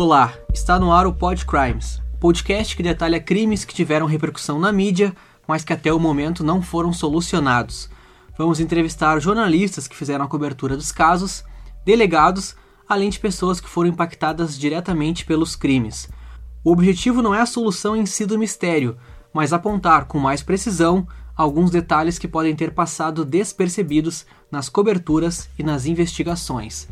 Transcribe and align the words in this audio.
Olá, 0.00 0.32
está 0.54 0.78
no 0.78 0.92
ar 0.92 1.08
o 1.08 1.12
Pod 1.12 1.44
Crimes, 1.44 2.00
podcast 2.20 2.76
que 2.76 2.84
detalha 2.84 3.18
crimes 3.18 3.64
que 3.64 3.74
tiveram 3.74 4.06
repercussão 4.06 4.56
na 4.56 4.70
mídia, 4.70 5.12
mas 5.44 5.64
que 5.64 5.72
até 5.72 5.92
o 5.92 5.98
momento 5.98 6.44
não 6.44 6.62
foram 6.62 6.92
solucionados. 6.92 7.90
Vamos 8.38 8.60
entrevistar 8.60 9.18
jornalistas 9.18 9.88
que 9.88 9.96
fizeram 9.96 10.24
a 10.24 10.28
cobertura 10.28 10.76
dos 10.76 10.92
casos, 10.92 11.42
delegados, 11.84 12.54
além 12.88 13.10
de 13.10 13.18
pessoas 13.18 13.60
que 13.60 13.68
foram 13.68 13.90
impactadas 13.90 14.56
diretamente 14.56 15.24
pelos 15.24 15.56
crimes. 15.56 16.08
O 16.62 16.70
objetivo 16.70 17.20
não 17.20 17.34
é 17.34 17.40
a 17.40 17.44
solução 17.44 17.96
em 17.96 18.06
si 18.06 18.24
do 18.24 18.38
mistério, 18.38 18.96
mas 19.34 19.52
apontar 19.52 20.04
com 20.04 20.20
mais 20.20 20.44
precisão 20.44 21.08
alguns 21.34 21.72
detalhes 21.72 22.20
que 22.20 22.28
podem 22.28 22.54
ter 22.54 22.72
passado 22.72 23.24
despercebidos 23.24 24.24
nas 24.48 24.68
coberturas 24.68 25.48
e 25.58 25.64
nas 25.64 25.86
investigações. 25.86 26.86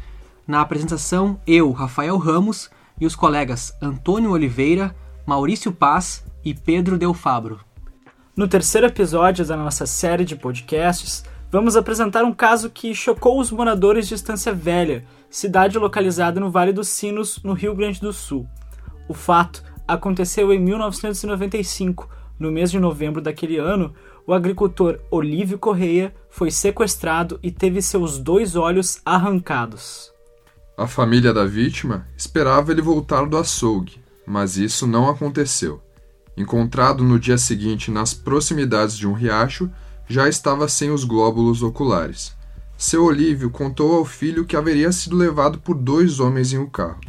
Na 0.44 0.60
apresentação, 0.60 1.40
eu, 1.46 1.70
Rafael 1.70 2.16
Ramos, 2.18 2.68
e 3.00 3.06
os 3.06 3.14
colegas 3.14 3.76
Antônio 3.80 4.30
Oliveira, 4.30 4.94
Maurício 5.26 5.72
Paz 5.72 6.24
e 6.44 6.54
Pedro 6.54 6.96
Del 6.96 7.12
Fabro. 7.12 7.60
No 8.36 8.46
terceiro 8.46 8.86
episódio 8.86 9.44
da 9.44 9.56
nossa 9.56 9.86
série 9.86 10.24
de 10.24 10.36
podcasts, 10.36 11.24
vamos 11.50 11.76
apresentar 11.76 12.24
um 12.24 12.32
caso 12.32 12.70
que 12.70 12.94
chocou 12.94 13.40
os 13.40 13.50
moradores 13.50 14.06
de 14.06 14.14
Estância 14.14 14.52
Velha, 14.52 15.04
cidade 15.30 15.78
localizada 15.78 16.38
no 16.38 16.50
Vale 16.50 16.72
dos 16.72 16.88
Sinos, 16.88 17.42
no 17.42 17.52
Rio 17.54 17.74
Grande 17.74 18.00
do 18.00 18.12
Sul. 18.12 18.46
O 19.08 19.14
fato 19.14 19.62
aconteceu 19.86 20.52
em 20.52 20.58
1995. 20.58 22.08
No 22.38 22.50
mês 22.50 22.70
de 22.70 22.78
novembro 22.78 23.22
daquele 23.22 23.56
ano, 23.56 23.94
o 24.26 24.34
agricultor 24.34 24.98
Olívio 25.10 25.58
Correia 25.58 26.14
foi 26.28 26.50
sequestrado 26.50 27.38
e 27.42 27.50
teve 27.50 27.80
seus 27.80 28.18
dois 28.18 28.56
olhos 28.56 29.00
arrancados. 29.04 30.12
A 30.78 30.86
família 30.86 31.32
da 31.32 31.46
vítima 31.46 32.06
esperava 32.18 32.70
ele 32.70 32.82
voltar 32.82 33.24
do 33.24 33.38
açougue, 33.38 33.98
mas 34.26 34.58
isso 34.58 34.86
não 34.86 35.08
aconteceu. 35.08 35.80
Encontrado 36.36 37.02
no 37.02 37.18
dia 37.18 37.38
seguinte 37.38 37.90
nas 37.90 38.12
proximidades 38.12 38.94
de 38.94 39.08
um 39.08 39.14
riacho, 39.14 39.70
já 40.06 40.28
estava 40.28 40.68
sem 40.68 40.90
os 40.90 41.02
glóbulos 41.02 41.62
oculares. 41.62 42.36
Seu 42.76 43.04
Olívio 43.04 43.48
contou 43.48 43.94
ao 43.94 44.04
filho 44.04 44.44
que 44.44 44.54
haveria 44.54 44.92
sido 44.92 45.16
levado 45.16 45.58
por 45.58 45.74
dois 45.74 46.20
homens 46.20 46.52
em 46.52 46.58
um 46.58 46.68
carro. 46.68 47.00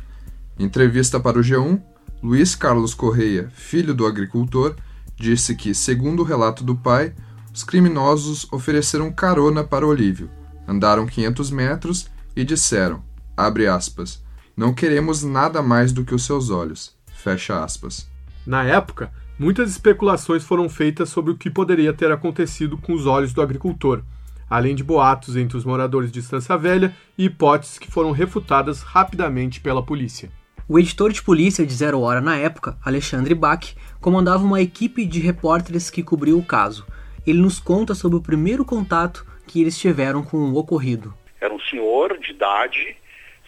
Em 0.57 0.63
entrevista 0.63 1.19
para 1.19 1.37
o 1.37 1.41
G1, 1.41 1.81
Luiz 2.23 2.55
Carlos 2.55 2.93
Correia, 2.93 3.51
filho 3.53 3.93
do 3.93 4.05
agricultor, 4.05 4.75
disse 5.13 5.53
que, 5.55 5.75
segundo 5.75 6.21
o 6.21 6.25
relato 6.25 6.63
do 6.63 6.73
pai, 6.73 7.13
os 7.53 7.65
criminosos 7.65 8.47
ofereceram 8.49 9.11
carona 9.11 9.61
para 9.61 9.85
Olívio, 9.85 10.29
andaram 10.65 11.05
500 11.05 11.51
metros 11.51 12.07
e 12.33 12.45
disseram: 12.45 13.06
abre 13.37 13.67
aspas, 13.67 14.21
não 14.55 14.73
queremos 14.73 15.23
nada 15.23 15.61
mais 15.61 15.93
do 15.93 16.03
que 16.03 16.15
os 16.15 16.25
seus 16.25 16.49
olhos, 16.49 16.97
fecha 17.13 17.63
aspas. 17.63 18.09
Na 18.45 18.63
época, 18.63 19.13
muitas 19.37 19.69
especulações 19.69 20.43
foram 20.43 20.67
feitas 20.67 21.09
sobre 21.09 21.31
o 21.31 21.37
que 21.37 21.49
poderia 21.49 21.93
ter 21.93 22.11
acontecido 22.11 22.75
com 22.75 22.93
os 22.93 23.05
olhos 23.05 23.33
do 23.33 23.41
agricultor, 23.41 24.01
além 24.49 24.73
de 24.73 24.83
boatos 24.83 25.35
entre 25.35 25.55
os 25.55 25.63
moradores 25.63 26.11
de 26.11 26.19
Estância 26.19 26.57
Velha 26.57 26.95
e 27.15 27.25
hipóteses 27.25 27.77
que 27.77 27.91
foram 27.91 28.11
refutadas 28.11 28.81
rapidamente 28.81 29.59
pela 29.59 29.83
polícia. 29.83 30.31
O 30.67 30.79
editor 30.79 31.13
de 31.13 31.21
polícia 31.21 31.65
de 31.65 31.73
Zero 31.73 32.01
Hora 32.01 32.19
na 32.19 32.35
época, 32.35 32.77
Alexandre 32.83 33.35
Bach, 33.35 33.75
comandava 34.01 34.43
uma 34.43 34.61
equipe 34.61 35.05
de 35.05 35.19
repórteres 35.19 35.89
que 35.89 36.03
cobriu 36.03 36.37
o 36.37 36.43
caso. 36.43 36.85
Ele 37.25 37.39
nos 37.39 37.59
conta 37.59 37.93
sobre 37.93 38.17
o 38.17 38.21
primeiro 38.21 38.65
contato 38.65 39.25
que 39.45 39.61
eles 39.61 39.77
tiveram 39.77 40.23
com 40.23 40.37
o 40.37 40.57
ocorrido. 40.57 41.13
Era 41.39 41.53
um 41.53 41.59
senhor 41.59 42.17
de 42.19 42.31
idade 42.31 42.97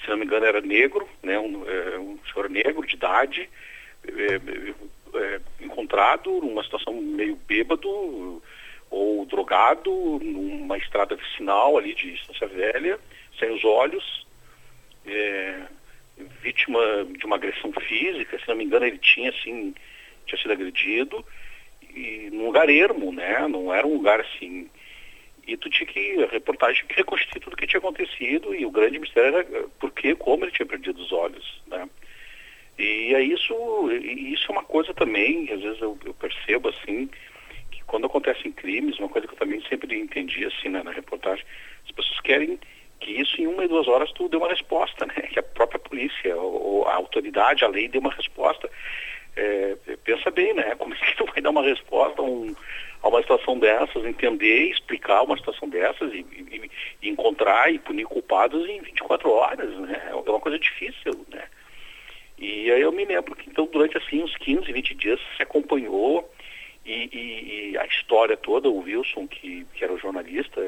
se 0.03 0.09
não 0.09 0.17
me 0.17 0.25
engano 0.25 0.45
era 0.45 0.61
negro, 0.61 1.07
né, 1.21 1.37
um, 1.39 1.67
é, 1.69 1.99
um 1.99 2.17
senhor 2.31 2.49
negro 2.49 2.85
de 2.85 2.95
idade, 2.95 3.49
é, 4.07 5.17
é, 5.17 5.41
encontrado 5.61 6.31
numa 6.41 6.63
situação 6.63 6.93
meio 6.93 7.35
bêbado 7.35 8.41
ou 8.89 9.25
drogado 9.25 9.91
numa 10.19 10.77
estrada 10.77 11.15
vicinal 11.15 11.77
ali 11.77 11.93
de 11.93 12.13
Estância 12.13 12.47
Velha, 12.47 12.99
sem 13.37 13.51
os 13.51 13.63
olhos, 13.63 14.25
é, 15.05 15.63
vítima 16.41 16.81
de 17.17 17.25
uma 17.25 17.35
agressão 17.35 17.71
física, 17.73 18.39
se 18.39 18.47
não 18.47 18.55
me 18.55 18.63
engano 18.63 18.85
ele 18.85 18.97
tinha 18.97 19.29
assim, 19.29 19.73
tinha 20.25 20.41
sido 20.41 20.51
agredido, 20.51 21.25
e 21.93 22.29
num 22.31 22.45
lugar 22.45 22.69
ermo, 22.69 23.11
né? 23.11 23.47
Não 23.47 23.73
era 23.73 23.85
um 23.85 23.93
lugar 23.93 24.19
assim 24.19 24.69
e 25.53 25.57
tu 25.57 25.69
tinha 25.69 25.87
que, 25.87 26.23
a 26.23 26.27
reportagem 26.27 26.85
que 26.85 26.95
reconstituir 26.95 27.41
tudo 27.41 27.53
o 27.53 27.57
que 27.57 27.67
tinha 27.67 27.79
acontecido 27.79 28.53
e 28.53 28.65
o 28.65 28.71
grande 28.71 28.99
mistério 28.99 29.37
era 29.37 29.41
eh, 29.41 29.65
por 29.79 29.91
que, 29.91 30.15
como 30.15 30.43
ele 30.43 30.51
tinha 30.51 30.65
perdido 30.65 31.01
os 31.01 31.11
olhos, 31.11 31.61
né? 31.67 31.89
E 32.77 33.13
é 33.13 33.21
isso, 33.21 33.53
isso 33.91 34.45
é 34.49 34.51
uma 34.51 34.63
coisa 34.63 34.93
também, 34.93 35.51
às 35.51 35.61
vezes 35.61 35.81
eu, 35.81 35.97
eu 36.05 36.13
percebo 36.13 36.69
assim, 36.69 37.09
que 37.71 37.83
quando 37.83 38.05
acontecem 38.05 38.53
crimes, 38.53 38.97
uma 38.99 39.09
coisa 39.09 39.27
que 39.27 39.33
eu 39.33 39.37
também 39.37 39.61
sempre 39.67 39.99
entendi 39.99 40.45
assim 40.45 40.69
né, 40.69 40.81
na 40.81 40.91
reportagem, 40.91 41.43
as 41.83 41.91
pessoas 41.91 42.21
querem 42.21 42.57
que 42.99 43.11
isso 43.11 43.41
em 43.41 43.47
uma 43.47 43.63
e 43.63 43.67
duas 43.67 43.87
horas 43.87 44.11
tu 44.11 44.27
dê 44.29 44.37
uma 44.37 44.49
resposta, 44.49 45.05
né? 45.05 45.13
Que 45.31 45.39
a 45.39 45.43
própria 45.43 45.79
polícia, 45.79 46.35
ou 46.35 46.87
a 46.87 46.95
autoridade, 46.95 47.63
a 47.63 47.67
lei 47.67 47.87
dê 47.87 47.97
uma 47.97 48.11
resposta. 48.11 48.69
É, 49.41 49.77
pensa 50.03 50.29
bem, 50.29 50.53
né? 50.53 50.75
Como 50.75 50.93
é 50.93 50.97
que 50.97 51.15
tu 51.15 51.25
vai 51.25 51.41
dar 51.41 51.51
uma 51.51 51.63
resposta 51.63 52.21
a 52.21 52.25
um 52.25 52.53
a 53.01 53.07
uma 53.07 53.21
situação 53.21 53.57
dessas, 53.57 54.03
entender, 54.03 54.71
explicar 54.71 55.23
uma 55.23 55.37
situação 55.37 55.69
dessas 55.69 56.11
e, 56.13 56.17
e, 56.17 56.69
e, 57.01 57.09
encontrar 57.09 57.73
e 57.73 57.79
punir 57.79 58.03
culpados 58.03 58.67
em 58.67 58.81
24 58.81 59.31
horas, 59.31 59.73
né? 59.77 60.09
É 60.09 60.13
uma 60.15 60.39
coisa 60.39 60.59
difícil, 60.59 61.25
né? 61.29 61.47
E 62.37 62.69
aí 62.71 62.81
eu 62.81 62.91
me 62.91 63.05
lembro 63.05 63.35
que 63.35 63.49
então 63.49 63.65
durante 63.71 63.97
assim 63.97 64.21
uns 64.21 64.35
15, 64.35 64.71
20 64.71 64.95
dias 64.95 65.19
se 65.37 65.43
acompanhou 65.43 66.29
e, 66.85 67.71
e 67.71 67.77
a 67.77 67.85
história 67.85 68.35
toda, 68.35 68.69
o 68.69 68.79
Wilson, 68.79 69.27
que, 69.27 69.65
que 69.73 69.83
era 69.83 69.93
o 69.93 69.99
jornalista, 69.99 70.59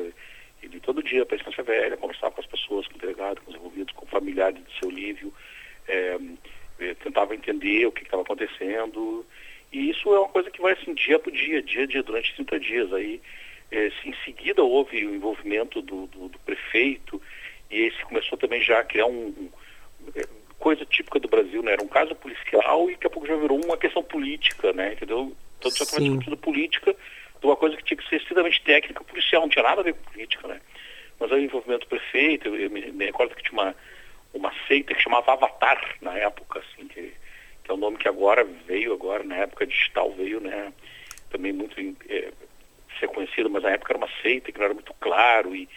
ele 0.62 0.80
todo 0.80 1.04
dia 1.04 1.26
para 1.26 1.38
a 1.38 1.64
Velha, 1.64 1.98
conversava 1.98 2.36
com 2.36 2.42
as 2.42 2.48
pessoas, 2.48 2.88
com 2.88 2.96
o 2.96 3.00
delegado, 3.00 3.42
com 3.42 3.52
os 3.52 3.58
envolvidos, 3.58 3.94
com 3.94 4.06
familiares 4.06 4.62
do 4.62 4.72
seu 4.74 4.90
Lívio, 4.90 5.34
é, 5.88 6.18
tentava 7.04 7.36
entender 7.36 7.86
o 7.86 7.92
que 7.92 8.04
estava 8.04 8.24
acontecendo, 8.24 9.26
e 9.72 9.90
isso 9.90 10.14
é 10.14 10.20
uma 10.20 10.30
coisa 10.30 10.52
que 10.52 10.62
vai 10.62 10.74
assim 10.74 10.94
dia 10.94 11.18
por 11.18 11.32
dia, 11.32 11.62
dia 11.62 11.84
a 11.84 11.88
dia, 11.88 12.04
durante 12.04 12.36
30 12.36 12.60
dias. 12.60 12.94
Aí, 12.94 13.22
é, 13.72 13.90
em 14.04 14.14
seguida 14.26 14.62
houve 14.64 15.06
o 15.06 15.16
envolvimento 15.16 15.82
do, 15.82 16.08
do, 16.08 16.28
do, 16.28 16.40
prefeito 16.40 17.22
e 17.70 17.84
esse 17.84 18.04
começou 18.04 18.38
também 18.38 18.62
já 18.62 18.80
a 18.80 18.84
criar 18.84 19.06
um, 19.06 19.28
um 19.28 19.50
é, 20.14 20.24
coisa 20.60 20.86
típica 20.86 21.20
do 21.20 21.30
Brasil, 21.30 21.64
né? 21.64 21.72
Era 21.72 21.84
um 21.84 21.88
caso 21.88 22.14
policial 22.16 22.90
e 22.90 22.94
daqui 22.94 23.08
a 23.08 23.10
pouco 23.10 23.28
já 23.28 23.36
virou 23.38 23.64
uma 23.64 23.78
questão 23.78 24.04
política, 24.04 24.74
né? 24.74 24.94
Entendeu? 24.94 25.36
Todo 25.62 25.76
já 25.78 25.84
estava 25.84 26.04
discutindo 26.04 26.36
política 26.36 26.94
de 26.94 27.48
uma 27.48 27.56
coisa 27.56 27.78
que 27.78 27.84
tinha 27.84 27.98
que 27.98 28.08
ser 28.10 28.18
estritamente 28.18 28.62
técnica, 28.62 29.04
policial, 29.04 29.44
não 29.44 29.50
tinha 29.50 29.64
nada 29.64 29.82
a 29.82 29.84
ver 29.84 29.94
com 29.94 30.12
política, 30.12 30.48
né? 30.48 30.60
Mas 31.18 31.32
aí 31.32 31.42
o 31.42 31.46
envolvimento 31.46 31.86
do 31.86 31.90
prefeito, 31.90 32.50
eu 32.50 32.70
me, 32.70 32.92
me 32.92 33.06
recordo 33.06 33.36
que 33.36 33.44
tinha 33.44 33.54
uma, 33.54 33.76
uma 34.34 34.52
seita 34.68 34.94
que 34.94 35.02
chamava 35.02 35.34
Avatar 35.34 35.96
na 36.02 36.18
época, 36.18 36.60
assim, 36.60 36.88
que 36.88 37.14
é 37.68 37.74
o 37.74 37.78
nome 37.78 37.98
que 37.98 38.08
agora 38.08 38.44
veio, 38.44 38.94
agora 38.94 39.24
na 39.24 39.38
época 39.38 39.66
digital 39.66 40.12
veio, 40.12 40.40
né? 40.40 40.74
Também 41.30 41.54
muito 41.54 41.80
é, 42.10 42.32
ser 43.00 43.08
conhecido, 43.08 43.50
mas 43.50 43.64
na 43.64 43.72
época 43.72 43.94
era 43.94 43.98
uma 43.98 44.10
seita 44.22 44.52
que 44.52 44.58
não 44.58 44.66
era 44.66 44.74
muito 44.74 44.94
claro 44.96 45.56
e, 45.56 45.68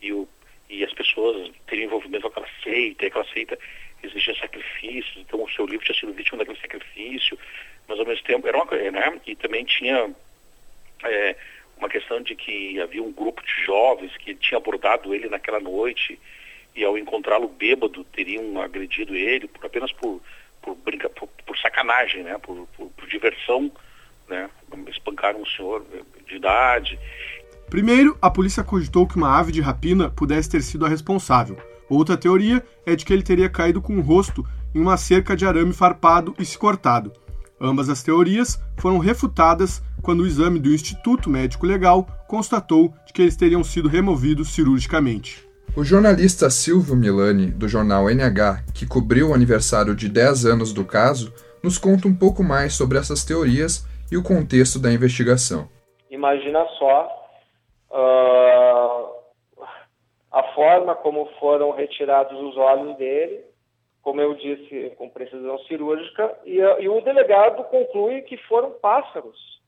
e, 0.00 0.12
o, 0.12 0.28
e 0.68 0.84
as 0.84 0.92
pessoas 0.92 1.50
teriam 1.66 1.86
envolvimento 1.86 2.22
com 2.22 2.28
aquela 2.28 2.48
seita, 2.62 3.04
e 3.04 3.08
aquela 3.08 3.26
seita 3.26 3.58
exigia 4.02 4.34
sacrifícios, 4.36 5.16
então 5.18 5.42
o 5.42 5.50
seu 5.50 5.66
livro 5.66 5.84
tinha 5.84 5.98
sido 5.98 6.12
vítima 6.12 6.38
daquele 6.38 6.60
sacrifício, 6.60 7.38
mas 7.86 7.98
ao 7.98 8.06
mesmo 8.06 8.24
tempo 8.24 8.46
era 8.46 8.56
uma 8.56 8.66
coisa, 8.66 8.90
né? 8.90 9.20
E 9.26 9.34
também 9.36 9.64
tinha 9.64 10.10
é, 11.04 11.36
uma 11.76 11.88
questão 11.88 12.22
de 12.22 12.34
que 12.34 12.80
havia 12.80 13.02
um 13.02 13.12
grupo 13.12 13.42
de 13.42 13.64
jovens 13.64 14.16
que 14.16 14.34
tinha 14.34 14.58
abordado 14.58 15.14
ele 15.14 15.28
naquela 15.28 15.60
noite 15.60 16.18
e 16.74 16.84
ao 16.84 16.96
encontrá-lo 16.96 17.48
bêbado 17.48 18.04
teriam 18.04 18.60
agredido 18.60 19.14
ele 19.14 19.48
por, 19.48 19.66
apenas 19.66 19.92
por 19.92 20.20
por, 20.62 20.76
brinca, 20.76 21.08
por, 21.08 21.28
por 21.46 21.58
sacanagem, 21.58 22.22
né? 22.22 22.38
Por, 22.38 22.66
por, 22.76 22.88
por, 22.90 23.08
diversão, 23.08 23.70
né? 24.28 24.48
Espancaram 24.88 25.40
um 25.40 25.46
senhor 25.46 25.84
de 26.26 26.36
idade. 26.36 26.98
Primeiro, 27.68 28.16
a 28.20 28.30
polícia 28.30 28.64
cogitou 28.64 29.06
que 29.06 29.16
uma 29.16 29.38
ave 29.38 29.52
de 29.52 29.60
rapina 29.60 30.10
pudesse 30.10 30.50
ter 30.50 30.62
sido 30.62 30.84
a 30.84 30.88
responsável. 30.88 31.56
Outra 31.88 32.16
teoria 32.16 32.64
é 32.86 32.94
de 32.94 33.04
que 33.04 33.12
ele 33.12 33.22
teria 33.22 33.48
caído 33.48 33.80
com 33.80 33.96
o 33.96 34.00
rosto 34.00 34.46
em 34.74 34.80
uma 34.80 34.96
cerca 34.96 35.36
de 35.36 35.44
arame 35.44 35.72
farpado 35.72 36.34
e 36.38 36.44
se 36.44 36.58
cortado. 36.58 37.12
Ambas 37.60 37.88
as 37.88 38.02
teorias 38.02 38.62
foram 38.78 38.98
refutadas 38.98 39.82
quando 40.02 40.20
o 40.20 40.26
exame 40.26 40.58
do 40.58 40.72
Instituto 40.72 41.28
Médico 41.28 41.66
Legal 41.66 42.06
constatou 42.26 42.94
que 43.12 43.20
eles 43.20 43.36
teriam 43.36 43.62
sido 43.62 43.88
removidos 43.88 44.50
cirurgicamente. 44.54 45.49
O 45.76 45.84
jornalista 45.84 46.50
Silvio 46.50 46.96
Milani, 46.96 47.50
do 47.50 47.68
jornal 47.68 48.10
NH, 48.10 48.64
que 48.74 48.86
cobriu 48.86 49.30
o 49.30 49.34
aniversário 49.34 49.94
de 49.94 50.08
10 50.08 50.46
anos 50.46 50.72
do 50.72 50.84
caso, 50.84 51.32
nos 51.62 51.78
conta 51.78 52.08
um 52.08 52.14
pouco 52.14 52.42
mais 52.42 52.74
sobre 52.74 52.98
essas 52.98 53.24
teorias 53.24 53.86
e 54.10 54.16
o 54.16 54.22
contexto 54.22 54.78
da 54.78 54.92
investigação. 54.92 55.68
Imagina 56.10 56.64
só 56.78 57.28
uh, 57.90 59.64
a 60.32 60.42
forma 60.54 60.94
como 60.96 61.28
foram 61.38 61.70
retirados 61.70 62.38
os 62.38 62.56
olhos 62.56 62.96
dele 62.98 63.50
como 64.02 64.20
eu 64.20 64.34
disse, 64.34 64.90
com 64.96 65.08
precisão 65.08 65.58
cirúrgica, 65.60 66.38
e, 66.44 66.56
e 66.56 66.88
o 66.88 67.00
delegado 67.02 67.64
conclui 67.64 68.22
que 68.22 68.36
foram 68.48 68.72
pássaros. 68.72 69.60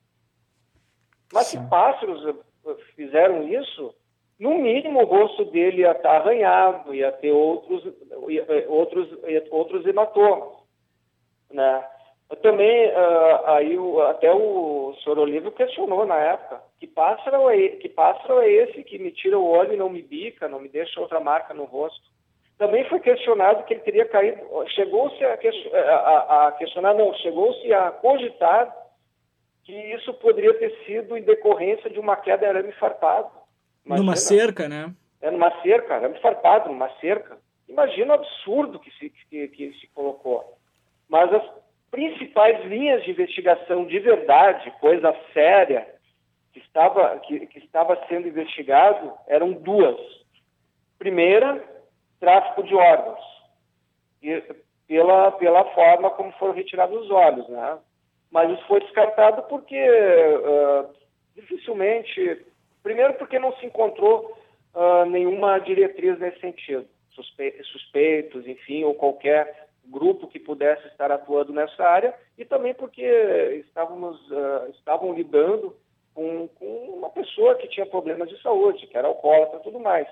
Mas 1.32 1.46
Sim. 1.48 1.60
se 1.60 1.68
pássaros 1.68 2.36
fizeram 2.96 3.46
isso, 3.48 3.94
no 4.42 4.58
mínimo 4.58 5.00
o 5.02 5.04
rosto 5.04 5.44
dele 5.44 5.82
ia 5.82 5.92
estar 5.92 6.16
arranhado, 6.16 6.92
ia 6.92 7.12
ter 7.12 7.30
outros, 7.30 7.86
eh, 7.86 8.66
outros, 8.68 9.08
outros 9.52 9.86
hematomas. 9.86 10.58
Né? 11.52 11.84
também, 12.42 12.88
uh, 12.88 13.46
aí 13.46 13.78
o, 13.78 14.00
até 14.00 14.32
o 14.32 14.94
senhor 15.04 15.18
Olívio 15.18 15.52
questionou 15.52 16.06
na 16.06 16.16
época, 16.16 16.62
que 16.80 16.86
pássaro, 16.86 17.50
é, 17.50 17.68
que 17.68 17.88
pássaro 17.90 18.40
é 18.40 18.50
esse 18.50 18.82
que 18.82 18.98
me 18.98 19.12
tira 19.12 19.38
o 19.38 19.46
olho 19.46 19.74
e 19.74 19.76
não 19.76 19.90
me 19.90 20.02
bica, 20.02 20.48
não 20.48 20.58
me 20.58 20.68
deixa 20.68 20.98
outra 20.98 21.20
marca 21.20 21.52
no 21.52 21.64
rosto? 21.64 22.02
Também 22.58 22.88
foi 22.88 23.00
questionado 23.00 23.64
que 23.64 23.74
ele 23.74 23.82
teria 23.82 24.06
caído, 24.06 24.40
chegou-se 24.68 25.22
a, 25.24 25.34
a, 25.34 26.48
a, 26.48 26.52
questionar, 26.52 26.94
não, 26.94 27.12
chegou-se 27.14 27.72
a 27.72 27.90
cogitar 27.90 28.74
que 29.64 29.72
isso 29.94 30.14
poderia 30.14 30.54
ter 30.54 30.74
sido 30.86 31.16
em 31.16 31.22
decorrência 31.22 31.90
de 31.90 32.00
uma 32.00 32.16
queda 32.16 32.38
de 32.38 32.46
arame 32.46 32.72
farpado. 32.72 33.41
Imagina, 33.84 34.04
numa 34.04 34.16
cerca, 34.16 34.68
né? 34.68 34.94
É, 35.20 35.30
numa 35.30 35.50
cerca, 35.62 35.94
arame 35.94 36.18
farpado, 36.20 36.68
numa 36.68 36.88
cerca. 37.00 37.38
Imagina 37.68 38.12
o 38.12 38.16
absurdo 38.16 38.78
que 38.78 38.90
se, 38.92 39.10
que, 39.10 39.48
que 39.48 39.72
se 39.80 39.86
colocou. 39.88 40.56
Mas 41.08 41.32
as 41.32 41.42
principais 41.90 42.64
linhas 42.64 43.04
de 43.04 43.10
investigação 43.10 43.86
de 43.86 43.98
verdade, 43.98 44.70
coisa 44.80 45.14
séria, 45.32 45.86
que 46.52 46.60
estava, 46.60 47.18
que, 47.20 47.46
que 47.46 47.58
estava 47.58 47.98
sendo 48.08 48.28
investigado, 48.28 49.12
eram 49.26 49.52
duas. 49.52 49.98
Primeira, 50.98 51.62
tráfico 52.20 52.62
de 52.62 52.74
órgãos, 52.74 53.20
e, 54.22 54.42
pela, 54.86 55.32
pela 55.32 55.64
forma 55.74 56.10
como 56.10 56.32
foram 56.32 56.54
retirados 56.54 57.04
os 57.04 57.10
olhos, 57.10 57.48
né? 57.48 57.78
Mas 58.30 58.50
isso 58.50 58.66
foi 58.66 58.80
descartado 58.80 59.42
porque 59.42 59.76
uh, 59.76 60.88
dificilmente, 61.34 62.44
primeiro 62.82 63.14
porque 63.14 63.38
não 63.38 63.54
se 63.56 63.66
encontrou 63.66 64.36
uh, 64.74 65.04
nenhuma 65.06 65.58
diretriz 65.58 66.18
nesse 66.18 66.40
sentido, 66.40 66.86
Suspe 67.10 67.62
suspeitos, 67.64 68.46
enfim, 68.46 68.84
ou 68.84 68.94
qualquer 68.94 69.68
grupo 69.84 70.28
que 70.28 70.38
pudesse 70.38 70.86
estar 70.88 71.10
atuando 71.10 71.52
nessa 71.52 71.84
área, 71.84 72.14
e 72.38 72.44
também 72.44 72.72
porque 72.74 73.04
estávamos, 73.66 74.18
uh, 74.30 74.70
estavam 74.70 75.12
lidando 75.12 75.76
com, 76.14 76.48
com, 76.48 76.66
uma 76.96 77.10
pessoa 77.10 77.56
que 77.56 77.68
tinha 77.68 77.86
problemas 77.86 78.28
de 78.28 78.40
saúde, 78.40 78.86
que 78.86 78.96
era 78.96 79.08
alcoólatra 79.08 79.58
e 79.58 79.62
tudo 79.62 79.80
mais. 79.80 80.08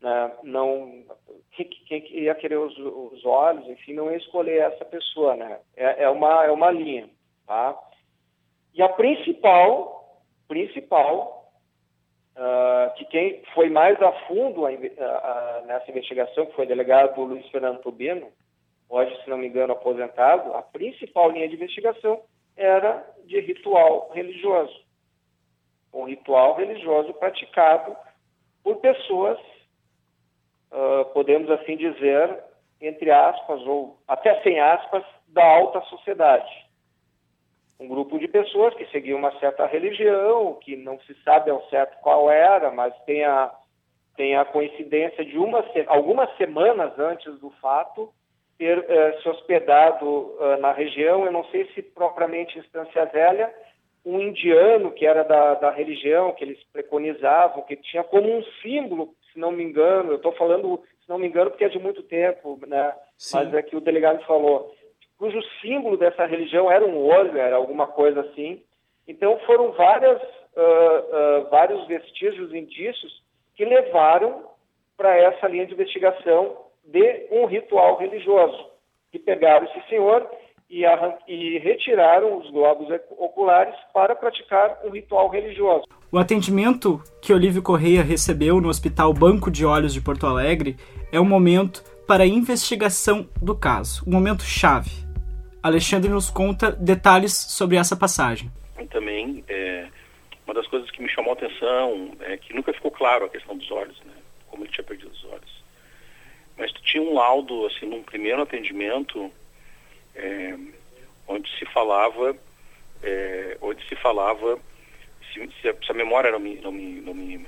Né? 0.00 0.32
Não, 0.42 1.04
quem, 1.52 1.66
quem, 1.66 2.22
ia 2.22 2.34
querer 2.34 2.56
os, 2.56 2.76
os, 2.78 3.24
olhos, 3.24 3.68
enfim, 3.68 3.92
não 3.92 4.10
ia 4.10 4.16
escolher 4.16 4.60
essa 4.62 4.84
pessoa, 4.84 5.36
né? 5.36 5.60
É, 5.76 6.04
é, 6.04 6.10
uma, 6.10 6.44
é 6.44 6.50
uma 6.50 6.70
linha, 6.70 7.08
tá? 7.46 7.78
E 8.74 8.82
a 8.82 8.88
principal, 8.88 10.22
principal, 10.48 11.39
uh, 12.40 12.94
que 12.94 13.04
quem 13.04 13.42
foi 13.54 13.68
mais 13.68 14.00
a 14.00 14.12
fundo 14.26 14.66
a, 14.66 14.70
a, 14.70 15.58
a, 15.58 15.62
nessa 15.66 15.90
investigação, 15.90 16.46
que 16.46 16.54
foi 16.54 16.64
o 16.64 16.68
delegado 16.68 17.20
Luiz 17.20 17.46
Fernando 17.50 17.80
Tubino, 17.80 18.28
hoje, 18.88 19.14
se 19.22 19.28
não 19.28 19.36
me 19.36 19.46
engano, 19.46 19.74
aposentado, 19.74 20.54
a 20.54 20.62
principal 20.62 21.30
linha 21.30 21.48
de 21.48 21.54
investigação 21.54 22.22
era 22.56 23.06
de 23.26 23.38
ritual 23.40 24.10
religioso. 24.14 24.74
Um 25.92 26.04
ritual 26.04 26.56
religioso 26.56 27.12
praticado 27.14 27.96
por 28.62 28.76
pessoas, 28.76 29.38
uh, 30.72 31.04
podemos 31.12 31.50
assim 31.50 31.76
dizer, 31.76 32.42
entre 32.80 33.10
aspas, 33.10 33.60
ou 33.66 33.98
até 34.08 34.40
sem 34.42 34.58
aspas, 34.60 35.04
da 35.28 35.44
alta 35.44 35.80
sociedade. 35.82 36.69
Um 37.80 37.88
grupo 37.88 38.18
de 38.18 38.28
pessoas 38.28 38.74
que 38.74 38.84
seguiam 38.86 39.18
uma 39.18 39.32
certa 39.40 39.64
religião, 39.64 40.58
que 40.60 40.76
não 40.76 41.00
se 41.00 41.14
sabe 41.24 41.50
ao 41.50 41.66
certo 41.70 41.98
qual 42.02 42.30
era, 42.30 42.70
mas 42.70 42.94
tem 43.06 43.24
a, 43.24 43.50
tem 44.16 44.36
a 44.36 44.44
coincidência 44.44 45.24
de 45.24 45.38
uma, 45.38 45.64
algumas 45.86 46.28
semanas 46.36 46.98
antes 46.98 47.40
do 47.40 47.48
fato, 47.52 48.12
ter 48.58 48.78
uh, 48.78 49.22
se 49.22 49.28
hospedado 49.30 50.04
uh, 50.06 50.60
na 50.60 50.72
região, 50.72 51.24
eu 51.24 51.32
não 51.32 51.44
sei 51.46 51.66
se 51.74 51.80
propriamente 51.80 52.58
em 52.58 52.60
Estância 52.60 53.06
Velha, 53.06 53.50
um 54.04 54.20
indiano 54.20 54.92
que 54.92 55.06
era 55.06 55.22
da, 55.22 55.54
da 55.54 55.70
religião, 55.70 56.32
que 56.32 56.44
eles 56.44 56.62
preconizavam, 56.70 57.62
que 57.62 57.76
tinha 57.76 58.04
como 58.04 58.30
um 58.30 58.42
símbolo, 58.62 59.14
se 59.32 59.38
não 59.38 59.50
me 59.50 59.64
engano, 59.64 60.12
eu 60.12 60.16
estou 60.16 60.32
falando, 60.32 60.82
se 61.02 61.08
não 61.08 61.18
me 61.18 61.26
engano, 61.26 61.50
porque 61.50 61.64
é 61.64 61.70
de 61.70 61.78
muito 61.78 62.02
tempo, 62.02 62.60
né? 62.66 62.94
mas 63.32 63.54
é 63.54 63.62
que 63.62 63.76
o 63.76 63.80
delegado 63.80 64.22
falou, 64.26 64.74
cujo 65.20 65.38
símbolo 65.60 65.98
dessa 65.98 66.24
religião 66.24 66.72
era 66.72 66.84
um 66.84 66.96
olho, 66.96 67.36
era 67.36 67.54
alguma 67.54 67.86
coisa 67.86 68.22
assim. 68.22 68.62
Então 69.06 69.38
foram 69.40 69.70
várias, 69.72 70.18
uh, 70.22 71.50
vários 71.50 71.86
vestígios, 71.86 72.54
indícios, 72.54 73.22
que 73.54 73.66
levaram 73.66 74.46
para 74.96 75.14
essa 75.14 75.46
linha 75.46 75.66
de 75.66 75.74
investigação 75.74 76.56
de 76.86 77.26
um 77.30 77.44
ritual 77.44 77.98
religioso, 77.98 78.70
que 79.12 79.18
pegaram 79.18 79.66
esse 79.66 79.88
senhor 79.90 80.26
e, 80.70 80.84
e 81.28 81.58
retiraram 81.58 82.38
os 82.38 82.50
globos 82.50 82.88
oculares 83.18 83.74
para 83.92 84.16
praticar 84.16 84.80
um 84.84 84.88
ritual 84.88 85.28
religioso. 85.28 85.84
O 86.10 86.18
atendimento 86.18 86.98
que 87.20 87.34
Olívio 87.34 87.62
Correia 87.62 88.02
recebeu 88.02 88.58
no 88.58 88.68
Hospital 88.68 89.12
Banco 89.12 89.50
de 89.50 89.66
Olhos 89.66 89.92
de 89.92 90.00
Porto 90.00 90.26
Alegre 90.26 90.76
é 91.12 91.20
um 91.20 91.26
momento 91.26 91.82
para 92.06 92.22
a 92.22 92.26
investigação 92.26 93.28
do 93.40 93.54
caso, 93.54 94.02
um 94.06 94.12
momento 94.12 94.42
chave. 94.42 95.09
Alexandre 95.62 96.10
nos 96.10 96.30
conta 96.30 96.72
detalhes 96.72 97.32
sobre 97.32 97.76
essa 97.76 97.96
passagem. 97.96 98.50
Também, 98.90 99.44
é, 99.48 99.88
uma 100.46 100.54
das 100.54 100.66
coisas 100.66 100.90
que 100.90 101.02
me 101.02 101.08
chamou 101.08 101.32
a 101.32 101.34
atenção 101.34 102.12
é 102.20 102.36
que 102.36 102.54
nunca 102.54 102.72
ficou 102.72 102.90
claro 102.90 103.26
a 103.26 103.28
questão 103.28 103.56
dos 103.56 103.70
olhos, 103.70 104.00
né? 104.04 104.14
como 104.48 104.64
ele 104.64 104.72
tinha 104.72 104.84
perdido 104.84 105.10
os 105.10 105.24
olhos. 105.24 105.62
Mas 106.58 106.72
tinha 106.72 107.02
um 107.02 107.14
laudo, 107.14 107.66
assim, 107.66 107.86
num 107.86 108.02
primeiro 108.02 108.42
atendimento, 108.42 109.30
é, 110.14 110.56
onde 111.28 111.48
se 111.58 111.64
falava, 111.66 112.36
é, 113.02 113.56
onde 113.60 113.86
se 113.88 113.96
falava, 113.96 114.58
se, 115.32 115.48
se, 115.60 115.68
a, 115.68 115.74
se, 115.74 115.90
a, 115.90 115.94
memória 115.94 116.32
não 116.32 116.40
me, 116.40 116.56
não 116.56 116.72
me, 116.72 117.00
não 117.00 117.14
me, 117.14 117.46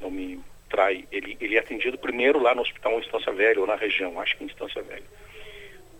não 0.00 0.10
me 0.10 0.40
trai, 0.68 1.04
ele, 1.12 1.36
ele 1.40 1.56
é 1.56 1.60
atendido 1.60 1.98
primeiro 1.98 2.40
lá 2.40 2.54
no 2.54 2.62
hospital 2.62 2.92
em 2.94 3.00
Instância 3.00 3.32
Velha, 3.32 3.60
ou 3.60 3.66
na 3.66 3.76
região, 3.76 4.20
acho 4.20 4.36
que 4.36 4.44
em 4.44 4.46
Instância 4.46 4.82
Velha. 4.82 5.04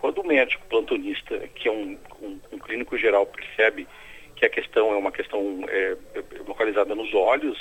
Quando 0.00 0.22
o 0.22 0.26
médico 0.26 0.64
plantonista, 0.66 1.38
que 1.54 1.68
é 1.68 1.70
um, 1.70 1.98
um, 2.22 2.40
um 2.52 2.58
clínico 2.58 2.96
geral, 2.96 3.26
percebe 3.26 3.86
que 4.34 4.46
a 4.46 4.48
questão 4.48 4.92
é 4.92 4.96
uma 4.96 5.12
questão 5.12 5.62
é, 5.68 5.94
localizada 6.46 6.94
nos 6.94 7.12
olhos, 7.12 7.58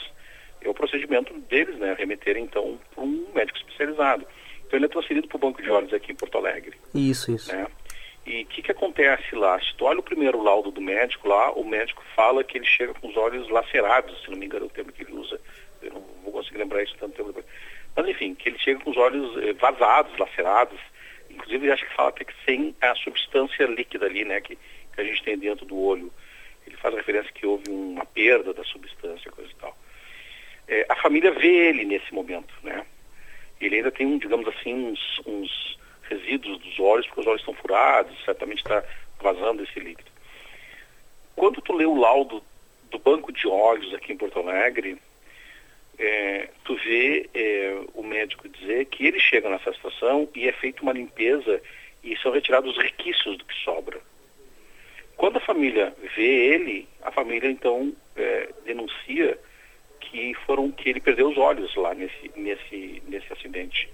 é 0.61 0.69
o 0.69 0.73
procedimento 0.73 1.33
deles, 1.41 1.77
né, 1.77 1.93
remeter 1.97 2.37
então 2.37 2.79
para 2.95 3.03
um 3.03 3.27
médico 3.35 3.57
especializado. 3.57 4.25
Então 4.65 4.77
ele 4.77 4.85
é 4.85 4.89
transferido 4.89 5.27
para 5.27 5.35
o 5.35 5.39
banco 5.39 5.61
de 5.61 5.69
olhos 5.69 5.93
aqui 5.93 6.13
em 6.13 6.15
Porto 6.15 6.37
Alegre. 6.37 6.77
Isso, 6.95 7.29
isso. 7.29 7.53
Né? 7.53 7.67
E 8.25 8.43
o 8.43 8.45
que, 8.45 8.61
que 8.61 8.71
acontece 8.71 9.35
lá? 9.35 9.59
Se 9.59 9.75
tu 9.75 9.83
olha 9.83 9.99
o 9.99 10.03
primeiro 10.03 10.41
laudo 10.41 10.71
do 10.71 10.79
médico 10.79 11.27
lá, 11.27 11.51
o 11.51 11.65
médico 11.65 12.01
fala 12.15 12.41
que 12.41 12.57
ele 12.57 12.65
chega 12.65 12.93
com 12.93 13.09
os 13.09 13.17
olhos 13.17 13.49
lacerados, 13.49 14.21
se 14.21 14.31
não 14.31 14.37
me 14.37 14.45
engano 14.45 14.65
é 14.65 14.67
o 14.67 14.71
termo 14.71 14.93
que 14.93 15.03
ele 15.03 15.13
usa. 15.13 15.41
Eu 15.81 15.91
não 15.91 16.01
vou 16.23 16.31
conseguir 16.31 16.59
lembrar 16.59 16.83
isso 16.83 16.95
tanto 16.97 17.15
tempo 17.15 17.29
depois. 17.29 17.45
Mas 17.95 18.07
enfim, 18.07 18.33
que 18.33 18.47
ele 18.47 18.59
chega 18.59 18.79
com 18.79 18.91
os 18.91 18.97
olhos 18.97 19.35
eh, 19.43 19.53
vazados, 19.53 20.17
lacerados. 20.17 20.79
Inclusive 21.39 21.71
acho 21.71 21.87
que 21.87 21.95
fala 21.95 22.09
até 22.09 22.25
que 22.25 22.33
sem 22.45 22.75
a 22.81 22.93
substância 22.95 23.65
líquida 23.65 24.05
ali, 24.05 24.25
né, 24.25 24.41
que, 24.41 24.55
que 24.55 25.01
a 25.01 25.03
gente 25.03 25.23
tem 25.23 25.37
dentro 25.37 25.65
do 25.65 25.79
olho. 25.79 26.11
Ele 26.67 26.75
faz 26.75 26.93
referência 26.93 27.31
que 27.31 27.47
houve 27.47 27.69
uma 27.69 28.05
perda 28.05 28.53
da 28.53 28.63
substância, 28.63 29.31
coisa 29.31 29.49
e 29.49 29.55
tal. 29.55 29.75
É, 30.67 30.85
a 30.89 30.95
família 30.97 31.31
vê 31.31 31.69
ele 31.69 31.85
nesse 31.85 32.13
momento, 32.13 32.53
né? 32.61 32.85
ele 33.59 33.77
ainda 33.77 33.91
tem, 33.91 34.17
digamos 34.17 34.47
assim, 34.47 34.73
uns, 34.73 35.21
uns 35.25 35.77
resíduos 36.03 36.59
dos 36.59 36.79
olhos, 36.79 37.05
porque 37.07 37.21
os 37.21 37.27
olhos 37.27 37.41
estão 37.41 37.53
furados, 37.53 38.15
certamente 38.23 38.59
está 38.59 38.83
vazando 39.19 39.63
esse 39.63 39.79
líquido. 39.79 40.09
Quando 41.35 41.61
tu 41.61 41.73
lê 41.73 41.85
o 41.85 41.99
laudo 41.99 42.43
do 42.89 42.99
banco 42.99 43.31
de 43.31 43.47
olhos 43.47 43.93
aqui 43.93 44.13
em 44.13 44.17
Porto 44.17 44.39
Alegre, 44.39 44.97
é, 45.99 46.47
tu 46.63 46.75
vê 46.75 47.29
é, 47.33 47.77
o 47.93 48.01
médico 48.01 48.47
dizer 48.47 48.85
que 48.85 49.05
ele 49.05 49.19
chega 49.19 49.49
nessa 49.49 49.73
situação 49.73 50.29
e 50.33 50.47
é 50.47 50.51
feita 50.53 50.81
uma 50.81 50.93
limpeza 50.93 51.61
e 52.01 52.15
são 52.17 52.31
retirados 52.31 52.77
os 52.77 52.81
requisitos 52.81 53.37
do 53.37 53.43
que 53.43 53.53
sobra. 53.63 53.99
Quando 55.17 55.37
a 55.37 55.41
família 55.41 55.93
vê 56.15 56.53
ele, 56.53 56.87
a 57.01 57.11
família 57.11 57.51
então 57.51 57.93
é, 58.15 58.49
denuncia 58.65 59.37
que 59.99 60.33
foram 60.45 60.71
que 60.71 60.89
ele 60.89 61.01
perdeu 61.01 61.27
os 61.27 61.37
olhos 61.37 61.75
lá 61.75 61.93
nesse 61.93 62.31
nesse 62.37 63.03
nesse 63.05 63.31
acidente 63.33 63.89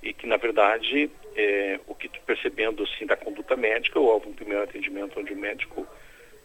e 0.00 0.12
que 0.12 0.26
na 0.26 0.36
verdade 0.36 1.10
é, 1.34 1.80
o 1.88 1.94
que 1.94 2.08
percebendo 2.20 2.84
assim 2.84 3.04
da 3.04 3.16
conduta 3.16 3.56
médica 3.56 3.98
houve 3.98 4.28
um 4.28 4.32
primeiro 4.32 4.62
atendimento 4.62 5.18
onde 5.18 5.32
o 5.32 5.36
médico 5.36 5.84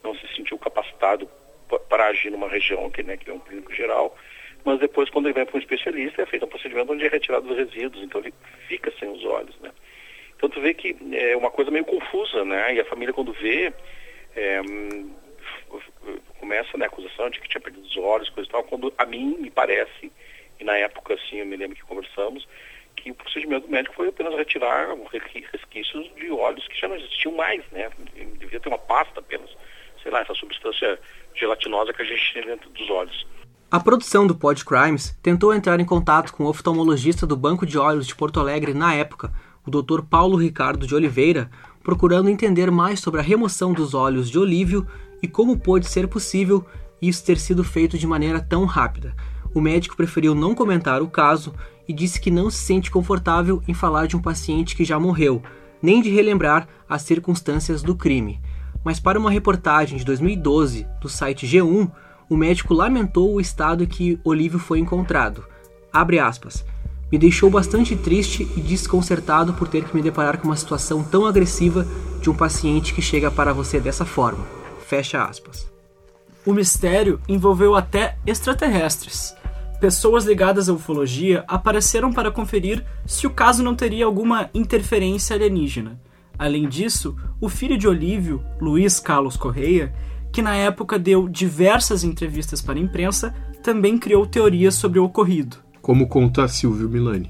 não 0.04 0.16
se 0.16 0.28
sentiu 0.36 0.58
capacitado 0.58 1.30
para 1.88 2.08
agir 2.08 2.32
numa 2.32 2.50
região 2.50 2.90
que 2.90 3.04
né 3.04 3.16
que 3.16 3.30
é 3.30 3.34
um 3.34 3.40
clínico 3.40 3.74
geral 3.74 4.18
mas 4.64 4.80
depois 4.80 5.10
quando 5.10 5.28
ele 5.28 5.34
vai 5.34 5.46
para 5.46 5.56
um 5.56 5.60
especialista 5.60 6.22
é 6.22 6.26
feito 6.26 6.46
um 6.46 6.50
procedimento 6.50 6.92
onde 6.92 7.06
é 7.06 7.10
retirado 7.10 7.50
os 7.50 7.58
resíduos 7.58 8.04
então 8.04 8.22
ele 8.22 8.34
fica 8.68 8.92
sem 9.00 9.10
os 9.10 9.24
olhos 9.24 9.58
né 9.60 9.72
então 10.44 10.62
vê 10.62 10.74
que 10.74 10.96
é 11.14 11.38
uma 11.38 11.52
coisa 11.52 11.70
meio 11.70 11.86
confusa, 11.86 12.44
né? 12.44 12.74
E 12.74 12.80
a 12.80 12.86
família 12.86 13.14
quando 13.14 13.32
vê 13.34 13.72
é, 14.36 14.62
começa 16.40 16.78
né, 16.78 16.86
a 16.86 16.88
acusação 16.88 17.30
de 17.30 17.40
que 17.40 17.48
tinha 17.48 17.62
perdido 17.62 17.86
os 17.86 17.98
olhos, 17.98 18.30
coisa 18.30 18.50
e 18.50 18.52
tal, 18.52 18.64
quando 18.64 18.92
a 18.98 19.06
mim 19.06 19.38
me 19.40 19.52
parece, 19.52 20.12
e 20.60 20.64
na 20.64 20.76
época 20.78 21.14
assim 21.14 21.38
eu 21.38 21.46
me 21.46 21.56
lembro 21.56 21.76
que 21.76 21.84
conversamos, 21.84 22.48
que 22.96 23.12
o 23.12 23.16
procedimento 23.16 23.70
médico 23.70 23.96
foi 23.96 24.10
apenas 24.10 24.36
retirar 24.36 24.88
resquícios 25.52 26.14
de 26.16 26.32
olhos 26.32 26.68
que 26.68 26.80
já 26.80 26.88
não 26.88 26.96
existiam 26.96 27.34
mais, 27.36 27.64
né? 27.72 27.92
Devia 28.38 28.60
ter 28.60 28.70
uma 28.70 28.80
pasta 28.80 29.20
apenas, 29.20 29.50
sei 30.02 30.12
lá, 30.12 30.22
essa 30.22 30.34
substância 30.34 31.00
gelatinosa 31.36 31.94
que 31.94 32.02
a 32.02 32.06
gente 32.06 32.34
tem 32.34 32.44
dentro 32.44 32.70
dos 32.72 32.90
olhos. 32.90 33.28
A 33.72 33.80
produção 33.80 34.28
do 34.28 34.36
Pod 34.36 34.66
Crimes 34.66 35.18
tentou 35.24 35.54
entrar 35.54 35.80
em 35.80 35.86
contato 35.86 36.34
com 36.34 36.44
o 36.44 36.50
oftalmologista 36.50 37.26
do 37.26 37.38
Banco 37.38 37.66
de 37.66 37.78
Olhos 37.78 38.06
de 38.06 38.14
Porto 38.14 38.38
Alegre 38.38 38.74
na 38.74 38.94
época, 38.94 39.32
o 39.66 39.72
Dr. 39.72 40.02
Paulo 40.02 40.36
Ricardo 40.36 40.86
de 40.86 40.94
Oliveira, 40.94 41.50
procurando 41.82 42.30
entender 42.30 42.70
mais 42.70 43.00
sobre 43.00 43.22
a 43.22 43.24
remoção 43.24 43.72
dos 43.72 43.94
olhos 43.94 44.30
de 44.30 44.38
Olívio 44.38 44.86
e 45.24 45.28
como 45.28 45.58
pôde 45.58 45.88
ser 45.88 46.10
possível 46.10 46.66
isso 47.02 47.24
ter 47.24 47.38
sido 47.38 47.64
feito 47.64 47.98
de 47.98 48.06
maneira 48.06 48.42
tão 48.42 48.66
rápida. 48.66 49.16
O 49.54 49.62
médico 49.62 49.96
preferiu 49.96 50.36
não 50.36 50.54
comentar 50.54 51.02
o 51.02 51.10
caso 51.10 51.54
e 51.88 51.94
disse 51.94 52.20
que 52.20 52.30
não 52.30 52.50
se 52.50 52.58
sente 52.58 52.92
confortável 52.92 53.64
em 53.70 53.74
falar 53.74 54.06
de 54.06 54.18
um 54.18 54.22
paciente 54.22 54.76
que 54.76 54.84
já 54.84 55.00
morreu, 55.00 55.42
nem 55.82 56.02
de 56.02 56.10
relembrar 56.10 56.68
as 56.90 57.04
circunstâncias 57.04 57.82
do 57.82 57.96
crime. 57.96 58.42
Mas 58.84 59.00
para 59.00 59.18
uma 59.18 59.32
reportagem 59.32 59.98
de 59.98 60.04
2012 60.04 60.86
do 61.00 61.08
site 61.08 61.48
G1, 61.48 61.90
o 62.32 62.38
médico 62.38 62.74
lamentou 62.74 63.34
o 63.34 63.42
estado 63.42 63.86
que 63.86 64.18
Olívio 64.24 64.58
foi 64.58 64.80
encontrado. 64.80 65.44
Abre 65.92 66.18
aspas. 66.18 66.64
Me 67.12 67.18
deixou 67.18 67.50
bastante 67.50 67.94
triste 67.94 68.48
e 68.56 68.62
desconcertado 68.62 69.54
por 69.54 69.68
ter 69.68 69.84
que 69.84 69.94
me 69.94 70.02
deparar 70.02 70.38
com 70.38 70.48
uma 70.48 70.56
situação 70.56 71.04
tão 71.04 71.26
agressiva 71.26 71.86
de 72.22 72.30
um 72.30 72.34
paciente 72.34 72.94
que 72.94 73.02
chega 73.02 73.30
para 73.30 73.52
você 73.52 73.82
dessa 73.82 74.06
forma. 74.06 74.46
Fecha 74.88 75.22
aspas. 75.22 75.70
O 76.46 76.54
mistério 76.54 77.20
envolveu 77.28 77.76
até 77.76 78.18
extraterrestres. 78.26 79.36
Pessoas 79.82 80.24
ligadas 80.24 80.70
à 80.70 80.74
ufologia 80.74 81.44
apareceram 81.50 82.14
para 82.14 82.32
conferir 82.32 82.86
se 83.06 83.28
o 83.28 83.32
caso 83.32 83.62
não 83.62 83.76
teria 83.76 84.06
alguma 84.06 84.50
interferência 84.54 85.36
alienígena. 85.36 86.00
Além 86.40 86.70
disso, 86.70 87.14
o 87.42 87.50
filho 87.50 87.78
de 87.78 87.90
Olívio, 87.90 88.42
Luiz 88.62 89.02
Carlos 89.02 89.36
Correia, 89.36 89.94
que 90.34 90.42
na 90.42 90.56
época 90.56 90.98
deu 90.98 91.28
diversas 91.28 92.04
entrevistas 92.04 92.62
para 92.62 92.76
a 92.76 92.82
imprensa, 92.82 93.34
também 93.64 94.00
criou 94.00 94.26
teorias 94.26 94.76
sobre 94.76 95.00
o 95.00 95.06
ocorrido. 95.06 95.58
Como 95.82 96.08
conta 96.08 96.48
Silvio 96.48 96.90
Milani. 96.90 97.30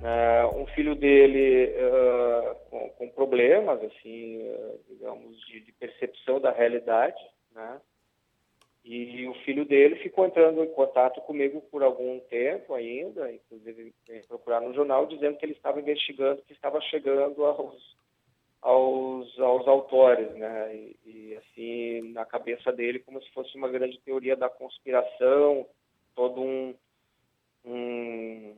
Uh, 0.00 0.62
um 0.62 0.66
filho 0.68 0.94
dele 0.94 1.74
uh, 1.76 2.54
com, 2.70 2.88
com, 2.90 3.08
problemas, 3.10 3.82
assim, 3.82 4.38
uh, 4.38 4.80
digamos, 4.88 5.38
de, 5.46 5.60
de, 5.60 5.72
percepção 5.72 6.40
da 6.40 6.52
realidade, 6.52 7.20
né? 7.54 7.80
E 8.84 9.26
o 9.28 9.34
filho 9.44 9.66
dele 9.66 9.96
ficou 9.96 10.24
entrando 10.24 10.64
em 10.64 10.72
contato 10.72 11.20
comigo 11.20 11.60
por 11.70 11.82
algum 11.82 12.20
tempo 12.20 12.72
ainda, 12.72 13.30
inclusive 13.30 13.92
procurar 14.26 14.62
no 14.62 14.72
jornal, 14.72 15.04
dizendo 15.06 15.36
que 15.36 15.44
ele 15.44 15.52
estava 15.52 15.78
investigando, 15.78 16.40
que 16.46 16.54
estava 16.54 16.80
chegando 16.80 17.44
aos, 17.44 17.76
aos, 18.60 19.38
aos 19.38 19.66
autores, 19.68 20.34
né? 20.34 20.74
E, 20.74 20.96
e, 21.06 21.36
assim, 21.36 22.12
na 22.12 22.24
cabeça 22.24 22.72
dele, 22.72 22.98
como 23.00 23.22
se 23.22 23.30
fosse 23.30 23.56
uma 23.56 23.68
grande 23.68 23.98
teoria 24.00 24.36
da 24.36 24.48
conspiração, 24.48 25.66
todo 26.14 26.40
um, 26.40 26.74
um, 27.64 28.56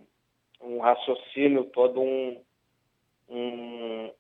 um 0.62 0.78
raciocínio, 0.78 1.64
todo 1.64 2.00
um, 2.00 2.40
um, 3.30 4.10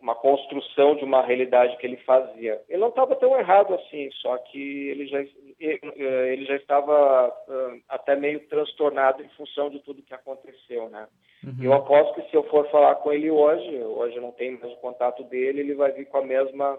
uma 0.00 0.14
construção 0.14 0.94
de 0.94 1.04
uma 1.04 1.20
realidade 1.22 1.76
que 1.78 1.86
ele 1.86 1.96
fazia. 1.98 2.62
Ele 2.68 2.80
não 2.80 2.88
estava 2.88 3.16
tão 3.16 3.36
errado 3.38 3.74
assim, 3.74 4.08
só 4.12 4.38
que 4.38 4.88
ele 4.88 5.06
já, 5.06 5.24
ele 5.58 6.44
já 6.44 6.56
estava 6.56 7.28
uh, 7.28 7.82
até 7.88 8.14
meio 8.14 8.40
transtornado 8.48 9.22
em 9.22 9.28
função 9.30 9.68
de 9.68 9.80
tudo 9.80 10.02
que 10.02 10.14
aconteceu, 10.14 10.88
né? 10.88 11.08
Uhum. 11.44 11.64
Eu 11.64 11.72
aposto 11.72 12.14
que 12.14 12.30
se 12.30 12.36
eu 12.36 12.44
for 12.44 12.70
falar 12.70 12.94
com 12.96 13.12
ele 13.12 13.30
hoje, 13.30 13.82
hoje 13.82 14.16
eu 14.16 14.22
não 14.22 14.32
tenho 14.32 14.60
mais 14.60 14.72
o 14.72 14.76
contato 14.76 15.24
dele, 15.24 15.60
ele 15.60 15.74
vai 15.74 15.90
vir 15.90 16.06
com 16.06 16.18
a 16.18 16.24
mesma 16.24 16.78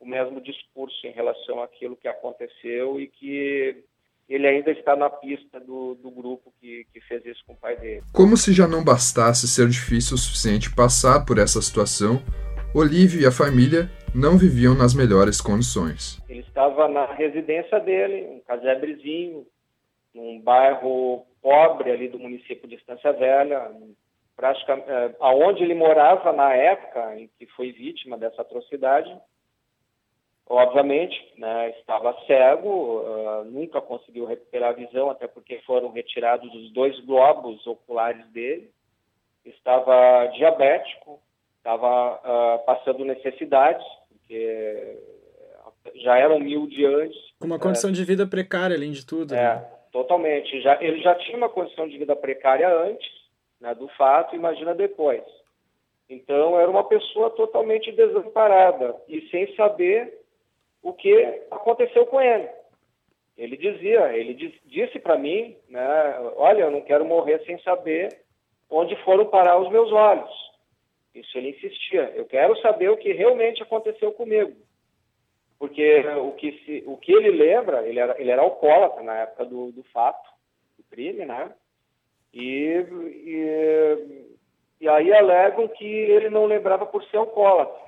o 0.00 0.06
mesmo 0.06 0.38
discurso 0.40 1.06
em 1.06 1.12
relação 1.12 1.62
àquilo 1.62 1.96
que 1.96 2.06
aconteceu 2.06 3.00
e 3.00 3.06
que 3.06 3.84
ele 4.28 4.46
ainda 4.46 4.70
está 4.70 4.96
na 4.96 5.10
pista 5.10 5.60
do, 5.60 5.94
do 5.94 6.10
grupo 6.10 6.52
que, 6.60 6.86
que 6.92 7.00
fez 7.02 7.24
isso 7.26 7.44
com 7.46 7.52
o 7.52 7.56
pai 7.56 7.76
dele. 7.76 8.02
Como 8.12 8.36
se 8.36 8.52
já 8.52 8.66
não 8.66 8.82
bastasse 8.82 9.46
ser 9.46 9.68
difícil 9.68 10.14
o 10.14 10.18
suficiente 10.18 10.74
passar 10.74 11.24
por 11.24 11.38
essa 11.38 11.60
situação, 11.60 12.22
Olívio 12.74 13.20
e 13.20 13.26
a 13.26 13.30
família 13.30 13.90
não 14.14 14.36
viviam 14.36 14.74
nas 14.74 14.94
melhores 14.94 15.40
condições. 15.40 16.20
Ele 16.28 16.40
estava 16.40 16.88
na 16.88 17.06
residência 17.06 17.78
dele, 17.80 18.26
um 18.26 18.40
casebrezinho, 18.40 19.46
num 20.14 20.40
bairro 20.40 21.26
pobre 21.42 21.90
ali 21.90 22.08
do 22.08 22.18
município 22.18 22.68
de 22.68 22.76
Estância 22.76 23.12
Velha, 23.12 23.70
praticamente, 24.36 24.88
é, 24.88 25.14
aonde 25.20 25.62
ele 25.62 25.74
morava 25.74 26.32
na 26.32 26.52
época 26.54 27.16
em 27.16 27.28
que 27.38 27.46
foi 27.54 27.72
vítima 27.72 28.16
dessa 28.16 28.42
atrocidade. 28.42 29.14
Obviamente, 30.46 31.32
né, 31.38 31.70
estava 31.70 32.14
cego, 32.26 33.00
uh, 33.00 33.44
nunca 33.46 33.80
conseguiu 33.80 34.26
recuperar 34.26 34.70
a 34.70 34.74
visão, 34.74 35.08
até 35.08 35.26
porque 35.26 35.58
foram 35.60 35.90
retirados 35.90 36.52
os 36.54 36.70
dois 36.72 36.98
globos 37.00 37.66
oculares 37.66 38.26
dele. 38.26 38.70
Estava 39.44 40.26
diabético, 40.34 41.18
estava 41.56 42.16
uh, 42.16 42.64
passando 42.66 43.04
necessidades, 43.04 43.84
porque 44.08 44.98
já 45.96 46.18
era 46.18 46.34
humilde 46.34 46.84
antes. 46.84 47.18
Com 47.40 47.46
uma 47.46 47.58
condição 47.58 47.90
de 47.90 48.04
vida 48.04 48.26
precária, 48.26 48.76
além 48.76 48.92
de 48.92 49.06
tudo. 49.06 49.34
É, 49.34 49.56
né? 49.56 49.66
totalmente. 49.90 50.60
Já, 50.60 50.82
ele 50.82 51.00
já 51.00 51.14
tinha 51.14 51.38
uma 51.38 51.48
condição 51.48 51.88
de 51.88 51.96
vida 51.96 52.14
precária 52.14 52.68
antes 52.68 53.10
né, 53.60 53.74
do 53.74 53.88
fato, 53.88 54.36
imagina 54.36 54.74
depois. 54.74 55.22
Então, 56.08 56.60
era 56.60 56.70
uma 56.70 56.84
pessoa 56.84 57.30
totalmente 57.30 57.90
desamparada 57.92 58.94
e 59.08 59.22
sem 59.30 59.54
saber 59.56 60.23
o 60.84 60.92
que 60.92 61.42
aconteceu 61.50 62.06
com 62.06 62.20
ele. 62.20 62.48
Ele 63.36 63.56
dizia, 63.56 64.12
ele 64.12 64.34
diz, 64.34 64.52
disse 64.66 65.00
para 65.00 65.18
mim, 65.18 65.56
né, 65.68 66.18
olha, 66.36 66.64
eu 66.64 66.70
não 66.70 66.82
quero 66.82 67.04
morrer 67.04 67.42
sem 67.44 67.58
saber 67.62 68.20
onde 68.70 68.94
foram 69.02 69.26
parar 69.26 69.58
os 69.58 69.70
meus 69.70 69.90
olhos. 69.90 70.30
Isso 71.14 71.36
ele 71.38 71.50
insistia. 71.50 72.12
Eu 72.14 72.26
quero 72.26 72.56
saber 72.60 72.90
o 72.90 72.96
que 72.96 73.12
realmente 73.12 73.62
aconteceu 73.62 74.12
comigo. 74.12 74.54
Porque 75.58 76.00
o 76.00 76.32
que, 76.32 76.52
se, 76.64 76.84
o 76.86 76.96
que 76.98 77.12
ele 77.12 77.30
lembra, 77.30 77.86
ele 77.88 77.98
era, 77.98 78.20
ele 78.20 78.30
era 78.30 78.42
alcoólatra 78.42 79.02
na 79.02 79.14
época 79.20 79.46
do, 79.46 79.72
do 79.72 79.82
fato, 79.84 80.28
do 80.76 80.84
crime, 80.84 81.24
né? 81.24 81.50
E, 82.32 82.84
e, 83.24 84.36
e 84.82 84.88
aí 84.88 85.12
alegam 85.12 85.66
que 85.68 85.86
ele 85.86 86.28
não 86.28 86.44
lembrava 86.44 86.84
por 86.84 87.02
ser 87.04 87.16
alcoólatra. 87.16 87.82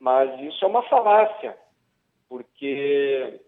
Mas 0.00 0.40
isso 0.40 0.64
é 0.64 0.68
uma 0.68 0.82
falácia 0.88 1.56
porque 2.28 3.40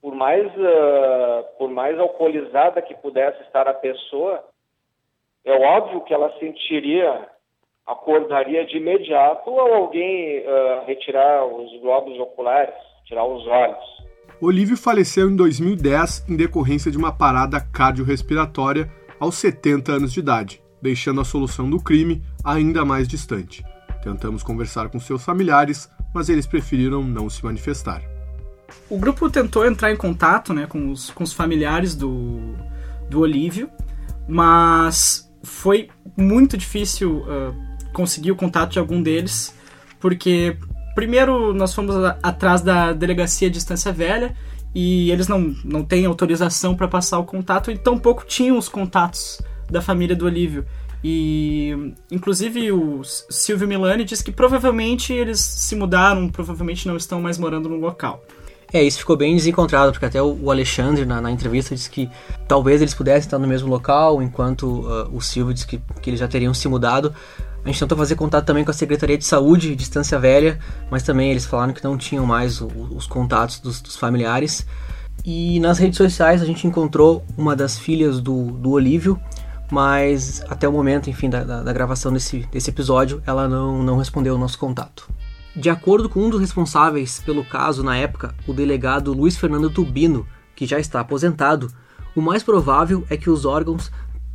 por 0.00 0.14
mais 0.14 0.46
uh, 0.46 1.44
por 1.58 1.70
mais 1.70 1.98
alcoolizada 1.98 2.80
que 2.80 2.94
pudesse 2.94 3.42
estar 3.42 3.66
a 3.68 3.74
pessoa, 3.74 4.44
é 5.44 5.52
óbvio 5.52 6.02
que 6.02 6.14
ela 6.14 6.32
sentiria, 6.38 7.28
acordaria 7.86 8.64
de 8.66 8.76
imediato 8.76 9.50
ao 9.50 9.74
alguém 9.74 10.40
uh, 10.40 10.86
retirar 10.86 11.44
os 11.46 11.80
globos 11.80 12.18
oculares, 12.18 12.74
tirar 13.04 13.24
os 13.24 13.46
olhos. 13.46 13.98
Olívio 14.40 14.76
faleceu 14.76 15.28
em 15.28 15.34
2010 15.34 16.28
em 16.28 16.36
decorrência 16.36 16.92
de 16.92 16.96
uma 16.96 17.12
parada 17.12 17.60
cardiorrespiratória 17.60 18.88
aos 19.18 19.34
70 19.34 19.92
anos 19.92 20.12
de 20.12 20.20
idade, 20.20 20.62
deixando 20.80 21.20
a 21.20 21.24
solução 21.24 21.68
do 21.68 21.82
crime 21.82 22.22
ainda 22.44 22.84
mais 22.84 23.08
distante. 23.08 23.64
Tentamos 24.02 24.44
conversar 24.44 24.90
com 24.90 25.00
seus 25.00 25.24
familiares, 25.24 25.90
mas 26.18 26.28
eles 26.28 26.46
preferiram 26.48 27.04
não 27.04 27.30
se 27.30 27.44
manifestar. 27.44 28.02
O 28.90 28.98
grupo 28.98 29.30
tentou 29.30 29.64
entrar 29.64 29.92
em 29.92 29.96
contato 29.96 30.52
né, 30.52 30.66
com, 30.66 30.90
os, 30.90 31.10
com 31.10 31.22
os 31.22 31.32
familiares 31.32 31.94
do, 31.94 32.56
do 33.08 33.20
Olívio, 33.20 33.70
mas 34.26 35.32
foi 35.44 35.88
muito 36.16 36.56
difícil 36.56 37.18
uh, 37.18 37.54
conseguir 37.92 38.32
o 38.32 38.36
contato 38.36 38.72
de 38.72 38.80
algum 38.80 39.00
deles, 39.00 39.54
porque 40.00 40.56
primeiro 40.96 41.54
nós 41.54 41.72
fomos 41.72 41.94
atrás 42.20 42.62
da 42.62 42.92
delegacia 42.92 43.48
de 43.48 43.58
Estância 43.58 43.92
Velha 43.92 44.34
e 44.74 45.12
eles 45.12 45.28
não, 45.28 45.54
não 45.64 45.84
têm 45.84 46.04
autorização 46.04 46.74
para 46.74 46.88
passar 46.88 47.20
o 47.20 47.24
contato 47.24 47.70
e 47.70 47.78
tampouco 47.78 48.24
tinham 48.26 48.58
os 48.58 48.68
contatos 48.68 49.40
da 49.70 49.80
família 49.80 50.16
do 50.16 50.26
Olívio. 50.26 50.66
E, 51.02 51.94
inclusive, 52.10 52.72
o 52.72 53.02
Silvio 53.04 53.68
Milani 53.68 54.04
diz 54.04 54.20
que 54.20 54.32
provavelmente 54.32 55.12
eles 55.12 55.40
se 55.40 55.76
mudaram, 55.76 56.28
provavelmente 56.28 56.88
não 56.88 56.96
estão 56.96 57.20
mais 57.20 57.38
morando 57.38 57.68
no 57.68 57.76
local. 57.76 58.22
É, 58.72 58.82
isso 58.82 58.98
ficou 58.98 59.16
bem 59.16 59.34
desencontrado, 59.34 59.92
porque 59.92 60.04
até 60.04 60.22
o 60.22 60.50
Alexandre, 60.50 61.06
na, 61.06 61.20
na 61.20 61.30
entrevista, 61.30 61.74
disse 61.74 61.88
que 61.88 62.10
talvez 62.46 62.82
eles 62.82 62.92
pudessem 62.92 63.26
estar 63.26 63.38
no 63.38 63.46
mesmo 63.46 63.68
local, 63.68 64.22
enquanto 64.22 64.64
uh, 64.64 65.08
o 65.10 65.22
Silvio 65.22 65.54
disse 65.54 65.66
que, 65.66 65.80
que 66.02 66.10
eles 66.10 66.20
já 66.20 66.28
teriam 66.28 66.52
se 66.52 66.68
mudado. 66.68 67.14
A 67.64 67.68
gente 67.68 67.80
tentou 67.80 67.96
fazer 67.96 68.14
contato 68.14 68.44
também 68.44 68.64
com 68.64 68.70
a 68.70 68.74
Secretaria 68.74 69.16
de 69.16 69.24
Saúde 69.24 69.74
de 69.74 69.82
Estância 69.82 70.18
Velha, 70.18 70.58
mas 70.90 71.02
também 71.02 71.30
eles 71.30 71.46
falaram 71.46 71.72
que 71.72 71.82
não 71.82 71.96
tinham 71.96 72.26
mais 72.26 72.60
o, 72.60 72.66
os 72.94 73.06
contatos 73.06 73.58
dos, 73.58 73.80
dos, 73.80 73.96
familiares. 73.96 74.66
E 75.24 75.58
nas 75.60 75.78
redes 75.78 75.96
sociais 75.96 76.42
a 76.42 76.44
gente 76.44 76.66
encontrou 76.66 77.24
uma 77.36 77.56
das 77.56 77.78
filhas 77.78 78.20
do, 78.20 78.52
do 78.52 78.70
Olívio, 78.70 79.18
mas 79.70 80.42
até 80.48 80.68
o 80.68 80.72
momento, 80.72 81.10
enfim, 81.10 81.28
da, 81.28 81.44
da, 81.44 81.62
da 81.62 81.72
gravação 81.72 82.12
desse, 82.12 82.40
desse 82.50 82.70
episódio, 82.70 83.22
ela 83.26 83.48
não, 83.48 83.82
não 83.82 83.98
respondeu 83.98 84.34
o 84.34 84.38
nosso 84.38 84.58
contato. 84.58 85.08
De 85.54 85.68
acordo 85.68 86.08
com 86.08 86.20
um 86.20 86.30
dos 86.30 86.40
responsáveis 86.40 87.20
pelo 87.20 87.44
caso 87.44 87.82
na 87.82 87.96
época, 87.96 88.34
o 88.46 88.52
delegado 88.52 89.12
Luiz 89.12 89.36
Fernando 89.36 89.70
Tubino, 89.70 90.26
que 90.54 90.66
já 90.66 90.78
está 90.78 91.00
aposentado, 91.00 91.70
o 92.14 92.20
mais 92.20 92.42
provável 92.42 93.04
é 93.10 93.16
que 93.16 93.30
os 93.30 93.44
órgãos 93.44 93.90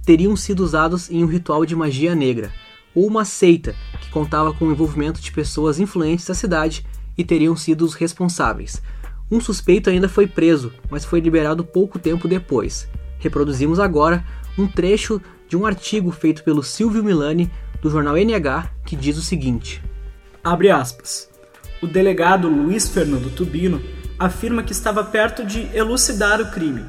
teriam 0.05 0.35
sido 0.35 0.61
usados 0.61 1.09
em 1.09 1.23
um 1.23 1.27
ritual 1.27 1.65
de 1.65 1.75
magia 1.75 2.13
negra, 2.13 2.51
ou 2.93 3.07
uma 3.07 3.25
seita 3.25 3.75
que 4.01 4.09
contava 4.09 4.53
com 4.53 4.65
o 4.65 4.71
envolvimento 4.71 5.21
de 5.21 5.31
pessoas 5.31 5.79
influentes 5.79 6.25
da 6.25 6.33
cidade 6.33 6.85
e 7.17 7.23
teriam 7.23 7.55
sido 7.55 7.83
os 7.83 7.93
responsáveis. 7.93 8.81
Um 9.31 9.39
suspeito 9.39 9.89
ainda 9.89 10.09
foi 10.09 10.27
preso, 10.27 10.71
mas 10.89 11.05
foi 11.05 11.19
liberado 11.19 11.63
pouco 11.63 11.97
tempo 11.97 12.27
depois. 12.27 12.87
Reproduzimos 13.23 13.79
agora 13.79 14.21
um 14.57 14.67
trecho 14.67 15.21
de 15.47 15.55
um 15.55 15.65
artigo 15.65 16.11
feito 16.11 16.43
pelo 16.43 16.61
Silvio 16.61 17.01
Milani 17.01 17.49
do 17.81 17.89
jornal 17.89 18.17
NH 18.17 18.69
que 18.85 18.97
diz 18.97 19.17
o 19.17 19.21
seguinte: 19.21 19.81
Abre 20.43 20.69
aspas. 20.69 21.29
O 21.81 21.87
delegado 21.87 22.49
Luiz 22.49 22.89
Fernando 22.89 23.33
Tubino 23.33 23.81
afirma 24.19 24.61
que 24.61 24.73
estava 24.73 25.05
perto 25.05 25.45
de 25.45 25.61
elucidar 25.73 26.41
o 26.41 26.51
crime. 26.51 26.83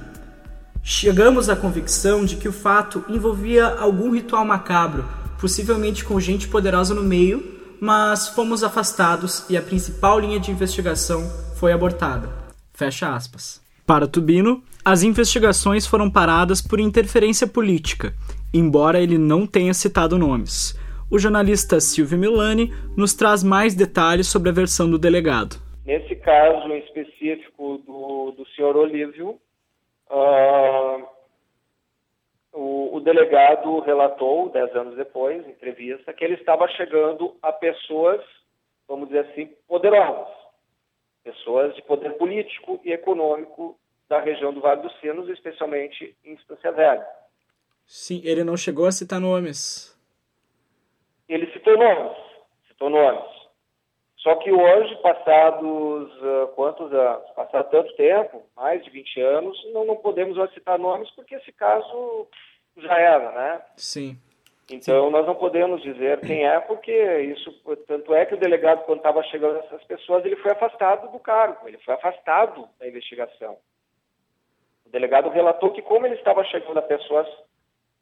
Chegamos 0.83 1.49
à 1.49 1.55
convicção 1.55 2.25
de 2.25 2.35
que 2.35 2.49
o 2.49 2.53
fato 2.53 3.05
envolvia 3.09 3.69
algum 3.69 4.11
ritual 4.11 4.45
macabro 4.45 5.05
possivelmente 5.41 6.05
com 6.05 6.19
gente 6.19 6.49
poderosa 6.49 6.95
no 6.95 7.03
meio, 7.03 7.61
mas 7.81 8.29
fomos 8.29 8.65
afastados 8.65 9.45
e 9.49 9.57
a 9.57 9.63
principal 9.63 10.19
linha 10.19 10.41
de 10.41 10.51
investigação 10.51 11.31
foi 11.57 11.73
abortada. 11.73 12.29
Fecha 12.73 13.15
aspas. 13.15 13.61
Para 13.87 14.09
Tubino, 14.09 14.63
as 14.85 15.03
investigações 15.03 15.87
foram 15.87 16.11
paradas 16.11 16.61
por 16.61 16.79
interferência 16.79 17.47
política, 17.47 18.13
embora 18.53 19.01
ele 19.01 19.17
não 19.17 19.47
tenha 19.47 19.73
citado 19.73 20.19
nomes. 20.19 20.79
O 21.11 21.19
jornalista 21.19 21.81
Silvio 21.81 22.19
Milani 22.19 22.71
nos 22.95 23.15
traz 23.15 23.43
mais 23.43 23.75
detalhes 23.75 24.27
sobre 24.27 24.51
a 24.51 24.53
versão 24.53 24.91
do 24.91 24.99
delegado. 24.99 25.57
Nesse 25.87 26.15
caso 26.17 26.71
específico 26.75 27.79
do, 27.79 28.33
do 28.33 28.47
senhor 28.49 28.77
Olívio, 28.77 29.39
uh, 30.11 31.07
o, 32.53 32.97
o, 32.97 33.01
delegado 33.01 33.81
relatou, 33.81 34.51
dez 34.51 34.75
anos 34.77 34.97
depois, 34.97 35.47
em 35.47 35.51
entrevista, 35.51 36.13
que 36.13 36.25
ele 36.25 36.35
estava 36.35 36.69
chegando 36.69 37.35
a 37.43 37.53
pessoas, 37.53 38.21
vamos 38.87 39.09
dizer 39.09 39.21
assim, 39.31 39.51
poderosas, 39.67 40.29
pessoas 41.23 41.75
de 41.75 41.83
poder 41.83 42.13
político 42.19 42.81
e 42.85 42.93
econômico 42.93 43.79
da 44.15 44.21
região 44.21 44.53
do 44.53 44.61
Vale 44.61 44.83
dos 44.83 44.97
Sinos, 45.01 45.29
especialmente 45.29 46.17
em 46.25 46.35
Estância 46.35 46.71
Velha. 46.71 47.05
Sim, 47.85 48.21
ele 48.25 48.45
não 48.45 48.57
chegou 48.57 48.87
a 48.87 48.93
citar 48.93 49.21
nomes. 49.21 49.93
Ele 51.29 51.51
citou 51.53 51.77
nomes, 51.77 52.17
citou 52.69 52.89
nomes. 52.89 53.35
Só 54.19 54.37
que 54.37 54.53
hoje, 54.53 54.95
passados 55.03 56.11
uh, 56.23 56.47
quantos 56.55 56.93
anos? 56.93 57.29
Passado 57.33 57.71
tanto 57.71 57.95
tempo, 57.97 58.43
mais 58.57 58.83
de 58.85 58.91
20 58.91 59.21
anos, 59.21 59.73
não, 59.73 59.85
não 59.85 59.97
podemos 59.97 60.37
mais 60.37 60.55
citar 60.55 60.79
nomes 60.79 61.11
porque 61.11 61.35
esse 61.35 61.51
caso 61.53 62.29
já 62.77 62.97
era, 62.97 63.33
né? 63.33 63.63
Sim. 63.77 64.17
Então, 64.71 65.07
Sim. 65.07 65.11
nós 65.11 65.27
não 65.27 65.35
podemos 65.35 65.83
dizer 65.83 66.21
quem 66.21 66.47
é, 66.47 66.59
porque 66.61 66.93
isso, 67.23 67.53
tanto 67.87 68.15
é 68.15 68.25
que 68.25 68.35
o 68.35 68.39
delegado, 68.39 68.85
quando 68.85 68.99
estava 68.99 69.23
chegando 69.25 69.59
essas 69.59 69.83
pessoas, 69.85 70.25
ele 70.25 70.37
foi 70.37 70.53
afastado 70.53 71.11
do 71.11 71.19
cargo, 71.19 71.69
ele 71.69 71.79
foi 71.79 71.95
afastado 71.95 72.67
da 72.79 72.89
investigação. 72.89 73.59
Delegado 74.95 75.29
relatou 75.29 75.73
que, 75.73 75.83
como 75.83 76.07
ele 76.07 76.15
estava 76.15 76.45
chegando 76.45 76.79
a 76.79 76.83
pessoas 76.83 77.27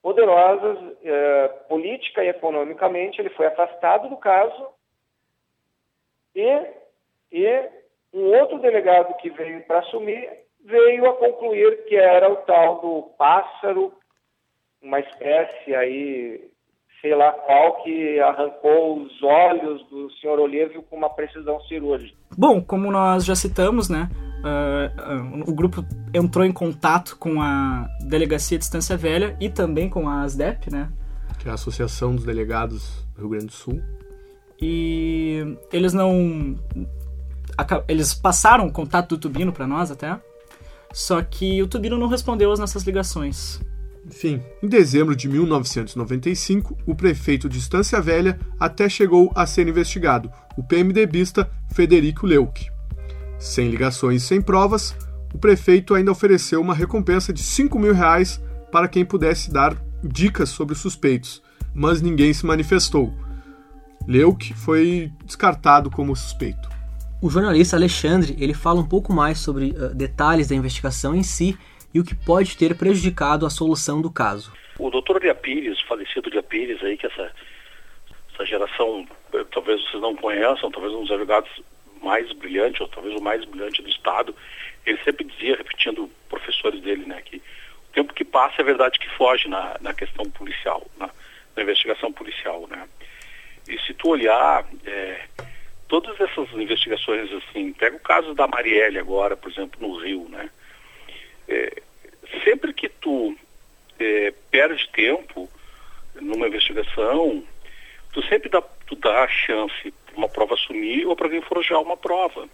poderosas, 0.03 0.77
eh, 1.03 1.49
política 1.67 2.23
e 2.23 2.29
economicamente, 2.29 3.19
ele 3.19 3.31
foi 3.31 3.47
afastado 3.47 4.11
do 4.11 4.17
caso 4.19 4.69
e, 6.37 6.67
e 7.33 7.69
um 8.13 8.39
outro 8.39 8.59
delegado 8.59 9.17
que 9.17 9.31
veio 9.31 9.63
para 9.63 9.79
assumir 9.79 10.29
veio 10.63 11.09
a 11.09 11.15
concluir 11.15 11.87
que 11.87 11.97
era 11.97 12.31
o 12.31 12.37
tal 12.37 12.83
do 12.83 13.03
pássaro, 13.17 13.91
uma 14.83 15.01
espécie 15.01 15.75
aí, 15.75 16.51
sei 17.01 17.15
lá 17.15 17.33
qual, 17.33 17.83
que 17.83 18.21
arrancou 18.21 18.99
os 18.99 19.23
olhos 19.23 19.83
do 19.89 20.11
senhor 20.19 20.39
Olívio 20.39 20.83
com 20.83 20.97
uma 20.97 21.09
precisão 21.09 21.59
cirúrgica. 21.63 22.19
Bom, 22.37 22.61
como 22.63 22.93
nós 22.93 23.25
já 23.25 23.35
citamos, 23.35 23.89
né, 23.89 24.11
uh, 24.43 25.41
uh, 25.41 25.51
o 25.51 25.55
grupo 25.55 25.85
entrou 26.13 26.45
em 26.45 26.53
contato 26.53 27.17
com 27.17 27.41
a 27.41 27.89
Delegacia 28.01 28.59
de 28.59 28.63
Distância 28.63 28.97
Velha 28.97 29.37
e 29.41 29.49
também 29.49 29.89
com 29.89 30.09
a 30.09 30.23
ASDEP, 30.23 30.71
né? 30.71 30.91
Que 31.39 31.49
é 31.49 31.51
a 31.51 31.55
Associação 31.55 32.15
dos 32.15 32.25
Delegados 32.25 33.07
do 33.15 33.23
Rio 33.23 33.31
Grande 33.31 33.47
do 33.47 33.53
Sul 33.53 33.83
e 34.63 35.59
eles 35.73 35.93
não. 35.93 36.57
Eles 37.89 38.15
passaram 38.15 38.67
o 38.67 38.73
contato 38.73 39.11
do 39.11 39.19
Tubino 39.19 39.53
para 39.53 39.67
nós 39.67 39.91
até. 39.91 40.19
Só 40.93 41.21
que 41.21 41.61
o 41.63 41.67
Tubino 41.67 41.99
não 41.99 42.07
respondeu 42.07 42.53
às 42.53 42.59
nossas 42.59 42.85
ligações. 42.85 43.61
Enfim, 44.07 44.41
em 44.63 44.69
dezembro 44.69 45.17
de 45.17 45.29
1995, 45.29 46.77
o 46.87 46.95
prefeito 46.95 47.49
de 47.49 47.59
Estância 47.59 48.01
Velha 48.01 48.39
até 48.59 48.89
chegou 48.89 49.33
a 49.35 49.47
ser 49.47 49.67
investigado, 49.69 50.31
o 50.57 50.63
PMDBista 50.63 51.51
Federico 51.73 52.27
Leuck. 52.27 52.72
Sem 53.43 53.69
ligações 53.69 54.23
e 54.23 54.25
sem 54.25 54.41
provas, 54.41 54.97
o 55.35 55.39
prefeito 55.39 55.95
ainda 55.97 56.13
ofereceu 56.13 56.61
uma 56.61 56.73
recompensa 56.73 57.33
de 57.33 57.43
5 57.43 57.77
mil 57.77 57.93
reais 57.93 58.41
para 58.71 58.87
quem 58.87 59.05
pudesse 59.05 59.53
dar 59.53 59.75
dicas 60.01 60.49
sobre 60.49 60.75
os 60.75 60.81
suspeitos, 60.81 61.43
mas 61.75 62.01
ninguém 62.01 62.33
se 62.33 62.47
manifestou. 62.47 63.13
Leuk 64.07 64.55
foi 64.55 65.11
descartado 65.25 65.91
como 65.91 66.15
suspeito. 66.15 66.69
O 67.21 67.29
jornalista 67.29 67.75
Alexandre 67.75 68.37
ele 68.39 68.55
fala 68.55 68.79
um 68.79 68.87
pouco 68.87 69.13
mais 69.13 69.39
sobre 69.39 69.71
uh, 69.71 69.93
detalhes 69.93 70.47
da 70.47 70.55
investigação 70.55 71.13
em 71.13 71.25
si 71.25 71.59
e 71.93 71.99
o 71.99 72.05
que 72.05 72.15
pode 72.15 72.57
ter 72.57 72.77
prejudicado 72.77 73.45
a 73.45 73.51
solução 73.51 74.01
do 74.01 74.11
caso. 74.11 74.53
O 74.79 74.89
doutor 74.89 75.21
Lia 75.21 75.35
Pires, 75.35 75.81
falecido 75.89 76.31
Lia 76.31 76.45
Pires, 76.45 76.81
aí, 76.85 76.97
que 76.97 77.07
essa, 77.07 77.33
essa 78.33 78.47
geração, 78.47 79.05
eh, 79.35 79.45
talvez 79.53 79.83
vocês 79.83 80.01
não 80.01 80.15
conheçam, 80.15 80.71
talvez 80.71 80.95
um 80.95 81.03
dos 81.03 81.11
advogados 81.11 81.51
mais 82.03 82.31
brilhantes, 82.33 82.81
ou 82.81 82.89
talvez 82.89 83.15
o 83.15 83.23
mais 83.23 83.45
brilhante 83.45 83.83
do 83.83 83.89
Estado, 83.89 84.35
ele 84.85 84.99
sempre 85.05 85.25
dizia, 85.25 85.57
repetindo 85.57 86.11
professores 86.29 86.81
dele, 86.81 87.07
né, 87.07 87.23
que 87.23 87.37
o 87.37 87.93
tempo 87.93 88.13
que 88.13 88.25
passa 88.25 88.61
é 88.61 88.65
verdade 88.65 88.99
que 88.99 89.09
foge 89.11 89.49
na, 89.49 89.77
na 89.81 89.95
questão 89.95 90.25
policial, 90.31 90.87
na, 90.99 91.11
na 91.57 91.63
investigação 91.63 92.13
policial, 92.13 92.67
né. 92.69 92.89
E 93.69 93.79
se 93.81 93.95
tu 93.95 94.09
olhar, 94.09 94.67
é, 94.85 95.25
todas 95.89 96.19
essas 96.21 96.51
investigações, 96.53 97.31
assim, 97.33 97.73
pega 97.73 97.97
o 97.97 98.01
caso 98.01 98.35
da 98.35 98.49
Marielle 98.49 98.99
agora, 98.99 99.37
por 99.37 99.51
exemplo, 99.51 99.81
no 99.81 99.97
Rio, 99.99 100.29
né? 100.29 100.51
É, 101.47 101.83
sempre 102.45 102.73
que 102.73 102.89
tu 102.89 103.37
é, 103.99 104.33
perde 104.51 104.89
tempo 104.89 105.49
numa 106.15 106.49
investigação, 106.49 107.45
tu 108.13 108.23
sempre 108.27 108.49
dá, 108.49 108.63
tu 108.87 108.97
dá 108.97 109.25
a 109.25 109.29
chance 109.29 109.95
uma 110.17 110.29
prova 110.29 110.57
sumir 110.57 111.07
ou 111.07 111.17
para 111.17 111.27
alguém 111.27 111.43
forjar 111.43 111.81
uma 111.81 111.97
prova. 111.97 112.49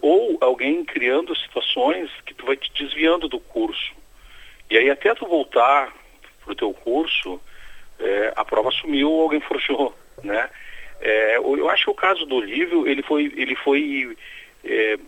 Ou 0.00 0.38
alguém 0.40 0.84
criando 0.84 1.36
situações 1.36 2.10
que 2.24 2.34
tu 2.34 2.46
vai 2.46 2.56
te 2.56 2.72
desviando 2.72 3.28
do 3.28 3.40
curso. 3.40 3.92
E 4.70 4.76
aí 4.76 4.90
até 4.90 5.14
tu 5.14 5.26
voltar 5.26 5.92
para 6.44 6.52
o 6.52 6.56
teu 6.56 6.72
curso, 6.72 7.40
é, 7.98 8.32
a 8.36 8.44
prova 8.44 8.70
sumiu 8.70 9.10
ou 9.10 9.22
alguém 9.22 9.40
forjou 9.40 9.94
né? 10.22 10.48
É, 11.00 11.36
eu 11.36 11.68
acho 11.68 11.84
que 11.84 11.90
o 11.90 11.94
caso 11.94 12.26
do 12.26 12.36
Olívio, 12.36 12.86
ele 12.86 13.02
foi, 13.02 13.32
ele 13.36 13.54
foi 13.54 14.16
é, 14.64 14.94
é, 14.94 14.98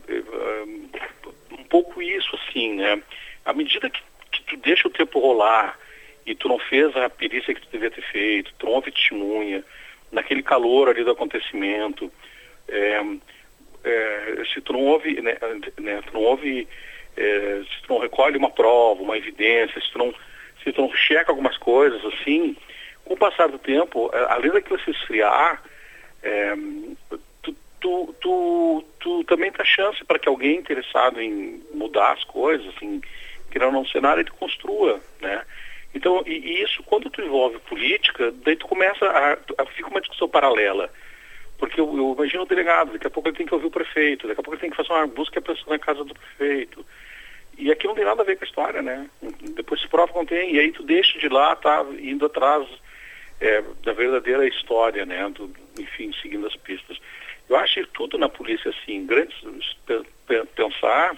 um 1.50 1.64
pouco 1.68 2.00
isso, 2.00 2.36
assim, 2.36 2.74
né? 2.74 3.02
À 3.44 3.52
medida 3.52 3.90
que, 3.90 4.00
que, 4.30 4.42
tu 4.44 4.56
deixa 4.58 4.86
o 4.86 4.92
tempo 4.92 5.18
rolar 5.18 5.78
e 6.24 6.34
tu 6.34 6.48
não 6.48 6.58
fez 6.58 6.94
a 6.96 7.10
perícia 7.10 7.54
que 7.54 7.60
tu 7.62 7.68
devia 7.72 7.90
ter 7.90 8.02
feito, 8.02 8.52
tu 8.58 8.66
não 8.66 8.74
houve 8.74 8.92
testemunha, 8.92 9.64
naquele 10.10 10.42
calor 10.42 10.88
ali 10.88 11.04
do 11.04 11.10
acontecimento, 11.10 12.10
é, 12.68 13.00
é, 13.84 14.42
se 14.52 14.60
tu 14.60 14.72
não 14.72 14.80
houve, 14.80 15.20
né, 15.20 15.36
né 15.78 16.02
tu 16.06 16.14
não 16.14 16.22
é, 17.16 17.62
se 17.62 17.82
tu 17.82 17.94
não 17.94 18.00
recolhe 18.00 18.36
uma 18.36 18.50
prova, 18.50 19.02
uma 19.02 19.16
evidência, 19.16 19.80
se 19.80 19.90
tu 19.90 19.98
não, 19.98 20.14
se 20.62 20.72
tu 20.72 20.80
não 20.80 20.94
checa 20.94 21.30
algumas 21.30 21.56
coisas, 21.56 22.02
assim, 22.04 22.56
com 23.04 23.14
o 23.14 23.16
passar 23.16 23.48
do 23.48 23.58
tempo, 23.58 24.10
é, 24.12 24.32
além 24.32 24.50
daquilo 24.50 24.80
se 24.80 24.90
esfriar, 24.90 25.62
é, 26.22 26.54
tu, 27.42 27.56
tu, 27.80 28.14
tu, 28.20 28.84
tu, 29.00 29.24
também 29.24 29.50
dá 29.52 29.64
chance 29.64 30.04
para 30.04 30.18
que 30.18 30.28
alguém 30.28 30.58
interessado 30.58 31.20
em 31.20 31.62
mudar 31.72 32.12
as 32.12 32.24
coisas, 32.24 32.72
em 32.82 33.00
criar 33.50 33.68
um 33.68 33.86
cenário, 33.86 34.22
ele 34.22 34.30
construa, 34.30 35.00
né? 35.20 35.42
Então, 35.94 36.22
e, 36.26 36.32
e, 36.32 36.62
isso, 36.62 36.82
quando 36.84 37.10
tu 37.10 37.20
envolve 37.20 37.58
política, 37.60 38.32
daí 38.44 38.56
tu 38.56 38.68
começa 38.68 39.04
a, 39.06 39.32
a 39.62 39.66
fica 39.66 39.88
uma 39.88 40.00
discussão 40.00 40.28
paralela. 40.28 40.90
Porque 41.58 41.80
eu, 41.80 41.96
eu, 41.96 42.14
imagino 42.16 42.44
o 42.44 42.46
delegado, 42.46 42.92
daqui 42.92 43.06
a 43.06 43.10
pouco 43.10 43.28
ele 43.28 43.36
tem 43.36 43.46
que 43.46 43.54
ouvir 43.54 43.66
o 43.66 43.70
prefeito, 43.70 44.26
daqui 44.26 44.40
a 44.40 44.42
pouco 44.42 44.54
ele 44.54 44.60
tem 44.62 44.70
que 44.70 44.76
fazer 44.76 44.92
uma 44.92 45.06
busca 45.06 45.42
na 45.66 45.78
casa 45.78 46.04
do 46.04 46.14
prefeito. 46.14 46.84
E 47.58 47.70
aqui 47.70 47.86
não 47.86 47.94
tem 47.94 48.04
nada 48.04 48.22
a 48.22 48.24
ver 48.24 48.36
com 48.36 48.44
a 48.44 48.46
história, 48.46 48.80
né? 48.80 49.06
Depois 49.54 49.80
se 49.80 49.88
prova 49.88 50.10
que 50.12 50.18
não 50.18 50.24
tem, 50.24 50.54
e 50.54 50.58
aí 50.58 50.72
tu 50.72 50.82
deixa 50.82 51.18
de 51.18 51.28
lá, 51.28 51.54
tá 51.56 51.84
indo 51.98 52.24
atrás 52.24 52.66
é, 53.40 53.62
da 53.84 53.92
verdadeira 53.92 54.46
história, 54.46 55.04
né? 55.04 55.28
Do, 55.28 55.52
enfim, 55.78 56.12
seguindo 56.22 56.46
as 56.46 56.56
pistas. 56.56 56.98
Eu 57.48 57.56
acho 57.56 57.86
tudo 57.88 58.16
na 58.16 58.28
polícia, 58.28 58.70
assim, 58.70 59.04
grandes 59.04 59.36
pensar, 60.54 61.16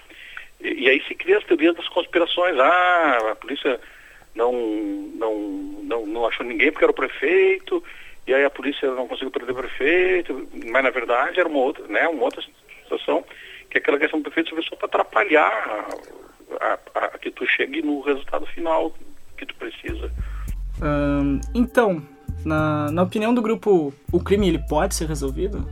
e, 0.61 0.85
e 0.85 0.89
aí 0.89 1.01
se 1.07 1.15
cria 1.15 1.39
as 1.39 1.45
teorias 1.45 1.77
das 1.77 1.89
conspirações. 1.89 2.59
Ah, 2.59 3.33
a 3.33 3.37
polícia 3.37 3.79
não, 4.35 4.53
não, 5.15 5.39
não, 5.83 6.07
não 6.07 6.27
achou 6.27 6.45
ninguém 6.47 6.71
porque 6.71 6.85
era 6.85 6.93
o 6.93 6.95
prefeito, 6.95 7.83
e 8.27 8.33
aí 8.33 8.45
a 8.45 8.51
polícia 8.51 8.91
não 8.93 9.09
conseguiu 9.09 9.31
prender 9.31 9.55
o 9.55 9.59
prefeito, 9.59 10.49
mas 10.71 10.85
na 10.85 10.91
verdade 10.91 11.41
era 11.41 11.49
uma 11.49 11.59
outra, 11.59 11.87
né, 11.89 12.09
uma 12.09 12.25
outra 12.25 12.43
situação, 12.83 13.25
que 13.71 13.79
aquela 13.79 13.99
questão 13.99 14.21
do 14.21 14.25
prefeito 14.25 14.51
serviu 14.51 14.65
só 14.65 14.77
para 14.77 14.87
atrapalhar 14.87 15.89
a, 16.61 16.79
a, 16.95 17.05
a, 17.07 17.09
que 17.19 17.31
tu 17.31 17.47
chegue 17.47 17.83
no 17.83 18.01
resultado 18.01 18.47
final 18.47 18.95
que 19.37 19.47
tu 19.47 19.55
precisa. 19.57 20.11
Hum, 20.83 21.41
então, 21.55 22.03
na, 22.45 22.91
na 22.91 23.03
opinião 23.03 23.35
do 23.35 23.43
grupo, 23.43 23.93
o 24.13 24.21
crime 24.23 24.49
ele 24.49 24.59
pode 24.69 24.95
ser 24.95 25.07
resolvido? 25.07 25.67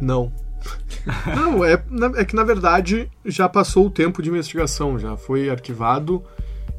Não. 0.00 0.32
Não, 1.36 1.64
é, 1.64 1.72
é 2.16 2.24
que 2.24 2.36
na 2.36 2.44
verdade 2.44 3.10
já 3.24 3.48
passou 3.48 3.86
o 3.86 3.90
tempo 3.90 4.22
de 4.22 4.30
investigação, 4.30 4.96
já 4.96 5.16
foi 5.16 5.50
arquivado 5.50 6.24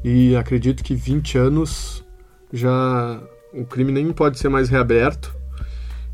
e 0.04 0.36
acredito 0.36 0.84
que 0.84 0.94
20 0.94 1.38
anos 1.38 2.04
já 2.52 3.20
o 3.54 3.64
crime 3.64 3.90
nem 3.90 4.12
pode 4.12 4.38
ser 4.38 4.50
mais 4.50 4.68
reaberto. 4.68 5.34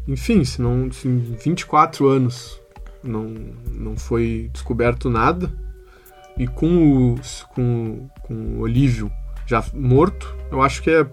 Enfim, 0.07 0.45
se 0.45 0.63
não 0.63 0.91
se 0.93 1.09
em 1.09 1.19
24 1.19 2.07
anos 2.07 2.61
não, 3.03 3.35
não 3.73 3.97
foi 3.97 4.49
descoberto 4.53 5.11
nada 5.11 5.53
e 6.39 6.47
com 6.47 7.15
o, 7.15 7.21
com, 7.55 8.09
com 8.23 8.35
o 8.35 8.61
Olívio 8.61 9.11
já 9.47 9.65
morto, 9.75 10.35
eu 10.53 10.63
acho 10.63 10.83
que 10.83 10.91
é 10.91 11.05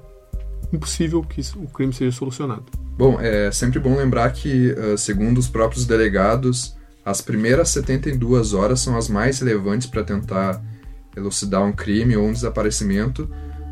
impossível 0.72 1.24
que 1.24 1.42
o 1.56 1.68
crime 1.68 1.92
seja 1.92 2.16
solucionado. 2.16 2.66
Bom, 2.98 3.20
é 3.20 3.52
sempre 3.52 3.80
bom 3.80 3.96
lembrar 3.96 4.32
que, 4.32 4.76
segundo 4.98 5.38
os 5.38 5.48
próprios 5.48 5.86
delegados, 5.86 6.78
as 7.06 7.22
primeiras 7.22 7.70
72 7.70 8.54
horas 8.54 8.80
são 8.80 8.98
as 8.98 9.08
mais 9.10 9.40
relevantes 9.40 9.88
para 9.88 10.04
tentar 10.04 10.62
elucidar 11.18 11.64
um 11.64 11.74
crime 11.74 12.16
ou 12.16 12.28
um 12.28 12.32
desaparecimento, 12.32 13.30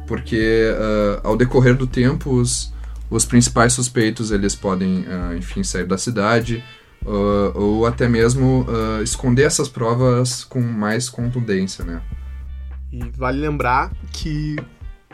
porque 0.08 0.72
uh, 0.72 1.28
ao 1.28 1.38
decorrer 1.38 1.76
do 1.76 1.86
tempo 1.86 2.32
os, 2.32 2.74
os 3.10 3.24
principais 3.24 3.74
suspeitos 3.74 4.32
eles 4.32 4.56
podem, 4.56 5.02
uh, 5.02 5.38
enfim, 5.38 5.64
sair 5.64 5.86
da 5.86 5.98
cidade 5.98 6.64
uh, 7.04 7.58
ou 7.58 7.86
até 7.86 8.10
mesmo 8.10 8.66
esconder 9.04 9.44
essas 9.44 9.70
provas 9.70 10.44
com 10.44 10.60
mais 10.60 11.08
contundência, 11.08 11.86
né? 11.86 12.02
E 12.92 13.00
vale 13.12 13.40
lembrar 13.40 13.92
que 14.12 14.56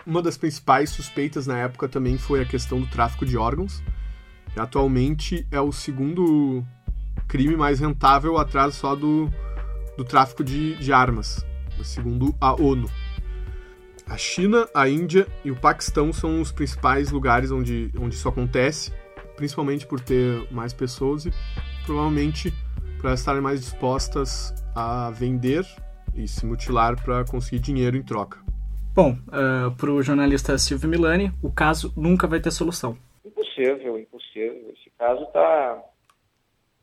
uma 0.05 0.21
das 0.21 0.37
principais 0.37 0.89
suspeitas 0.89 1.47
na 1.47 1.57
época 1.57 1.87
também 1.87 2.17
foi 2.17 2.41
a 2.41 2.45
questão 2.45 2.79
do 2.79 2.87
tráfico 2.87 3.25
de 3.25 3.37
órgãos. 3.37 3.83
E 4.55 4.59
atualmente 4.59 5.47
é 5.49 5.59
o 5.59 5.71
segundo 5.71 6.63
crime 7.27 7.55
mais 7.55 7.79
rentável 7.79 8.37
atrás 8.37 8.75
só 8.75 8.95
do, 8.95 9.29
do 9.97 10.03
tráfico 10.03 10.43
de, 10.43 10.75
de 10.75 10.91
armas 10.91 11.45
segundo 11.83 12.35
a 12.39 12.53
ONU. 12.53 12.89
A 14.07 14.17
China, 14.17 14.67
a 14.73 14.89
Índia 14.89 15.25
e 15.43 15.51
o 15.51 15.55
Paquistão 15.55 16.11
são 16.11 16.41
os 16.41 16.51
principais 16.51 17.11
lugares 17.11 17.51
onde, 17.51 17.91
onde 17.97 18.15
isso 18.15 18.27
acontece, 18.27 18.93
principalmente 19.35 19.87
por 19.87 19.99
ter 19.99 20.51
mais 20.51 20.73
pessoas 20.73 21.25
e 21.25 21.31
provavelmente 21.85 22.53
para 22.99 23.13
estarem 23.13 23.41
mais 23.41 23.61
dispostas 23.61 24.53
a 24.75 25.09
vender 25.11 25.65
e 26.13 26.27
se 26.27 26.45
mutilar 26.45 27.01
para 27.01 27.23
conseguir 27.23 27.59
dinheiro 27.59 27.95
em 27.95 28.03
troca. 28.03 28.39
Bom, 28.93 29.11
uh, 29.11 29.67
eh, 29.67 29.73
para 29.77 29.89
o 29.89 30.01
jornalista 30.01 30.57
Silvio 30.57 30.89
Milani, 30.89 31.31
o 31.41 31.49
caso 31.49 31.93
nunca 31.95 32.27
vai 32.27 32.41
ter 32.41 32.51
solução. 32.51 32.97
Impossível, 33.25 33.97
impossível. 33.97 34.73
Esse 34.73 34.91
caso 34.97 35.23
está 35.23 35.81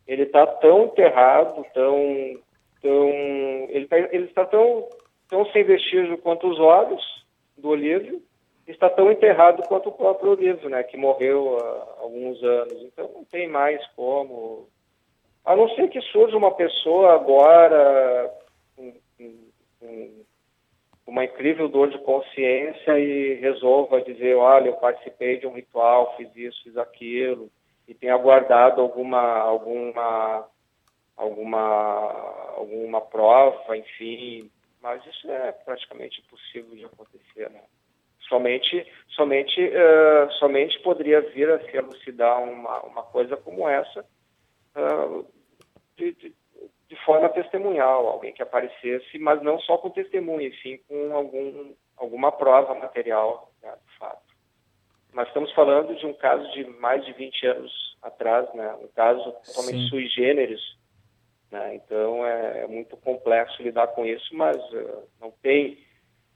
ele 0.06 0.22
está 0.22 0.46
tão 0.46 0.86
enterrado, 0.86 1.62
tão 1.74 2.40
então, 2.78 3.08
ele, 3.68 3.86
tá, 3.86 3.98
ele 3.98 4.24
está 4.24 4.44
tão, 4.44 4.88
tão 5.28 5.44
sem 5.46 5.64
vestígio 5.64 6.18
quanto 6.18 6.48
os 6.48 6.58
olhos 6.58 7.02
do 7.56 7.68
Olívio, 7.68 8.22
está 8.66 8.88
tão 8.88 9.10
enterrado 9.10 9.62
quanto 9.64 9.88
o 9.88 9.92
próprio 9.92 10.32
Olívio, 10.32 10.68
né, 10.68 10.82
que 10.82 10.96
morreu 10.96 11.58
há 11.58 12.02
alguns 12.02 12.42
anos. 12.42 12.82
Então, 12.82 13.10
não 13.14 13.24
tem 13.24 13.48
mais 13.48 13.84
como. 13.96 14.68
A 15.44 15.56
não 15.56 15.68
ser 15.70 15.88
que 15.88 16.00
surja 16.02 16.36
uma 16.36 16.54
pessoa 16.54 17.14
agora 17.14 18.30
com, 18.76 18.94
com 19.80 20.10
uma 21.06 21.24
incrível 21.24 21.68
dor 21.68 21.88
de 21.88 21.98
consciência 21.98 22.98
e 22.98 23.34
resolva 23.34 24.02
dizer: 24.02 24.36
olha, 24.36 24.68
eu 24.68 24.74
participei 24.74 25.38
de 25.38 25.46
um 25.46 25.54
ritual, 25.54 26.14
fiz 26.16 26.28
isso, 26.36 26.62
fiz 26.62 26.76
aquilo, 26.76 27.50
e 27.88 27.94
tenha 27.94 28.16
guardado 28.18 28.82
alguma, 28.82 29.38
alguma 29.38 30.46
alguma, 31.18 31.58
alguma 32.56 33.00
prova, 33.00 33.76
enfim, 33.76 34.50
mas 34.80 35.04
isso 35.04 35.30
é 35.30 35.52
praticamente 35.52 36.20
impossível 36.20 36.74
de 36.76 36.84
acontecer, 36.84 37.50
né? 37.50 37.62
Somente, 38.28 38.86
somente, 39.08 39.60
uh, 39.60 40.30
somente 40.38 40.78
poderia 40.80 41.20
vir 41.20 41.50
a 41.50 41.58
se 41.60 41.76
elucidar 41.76 42.42
uma, 42.42 42.82
uma 42.82 43.02
coisa 43.02 43.36
como 43.36 43.68
essa 43.68 44.04
uh, 44.76 45.26
de, 45.96 46.12
de, 46.12 46.34
de, 46.88 46.96
forma 47.04 47.28
testemunhal, 47.30 48.06
alguém 48.06 48.32
que 48.32 48.42
aparecesse, 48.42 49.18
mas 49.18 49.42
não 49.42 49.58
só 49.60 49.78
com 49.78 49.90
testemunha, 49.90 50.50
sim 50.62 50.78
com 50.86 51.16
algum, 51.16 51.72
alguma 51.96 52.30
prova 52.30 52.74
material 52.74 53.50
né, 53.62 53.70
do 53.72 53.98
fato. 53.98 54.28
Nós 55.14 55.26
estamos 55.28 55.50
falando 55.52 55.96
de 55.96 56.06
um 56.06 56.12
caso 56.12 56.48
de 56.52 56.64
mais 56.78 57.04
de 57.04 57.12
20 57.14 57.46
anos 57.46 57.96
atrás, 58.02 58.52
né? 58.54 58.74
um 58.74 58.88
caso 58.88 59.32
totalmente 59.46 59.88
sui 59.88 60.06
generis, 60.06 60.60
né? 61.50 61.76
Então 61.76 62.24
é, 62.24 62.64
é, 62.64 62.66
muito 62.66 62.96
complexo 62.98 63.62
lidar 63.62 63.88
com 63.88 64.04
isso, 64.04 64.34
mas 64.34 64.56
uh, 64.56 65.02
não 65.20 65.32
tem, 65.42 65.78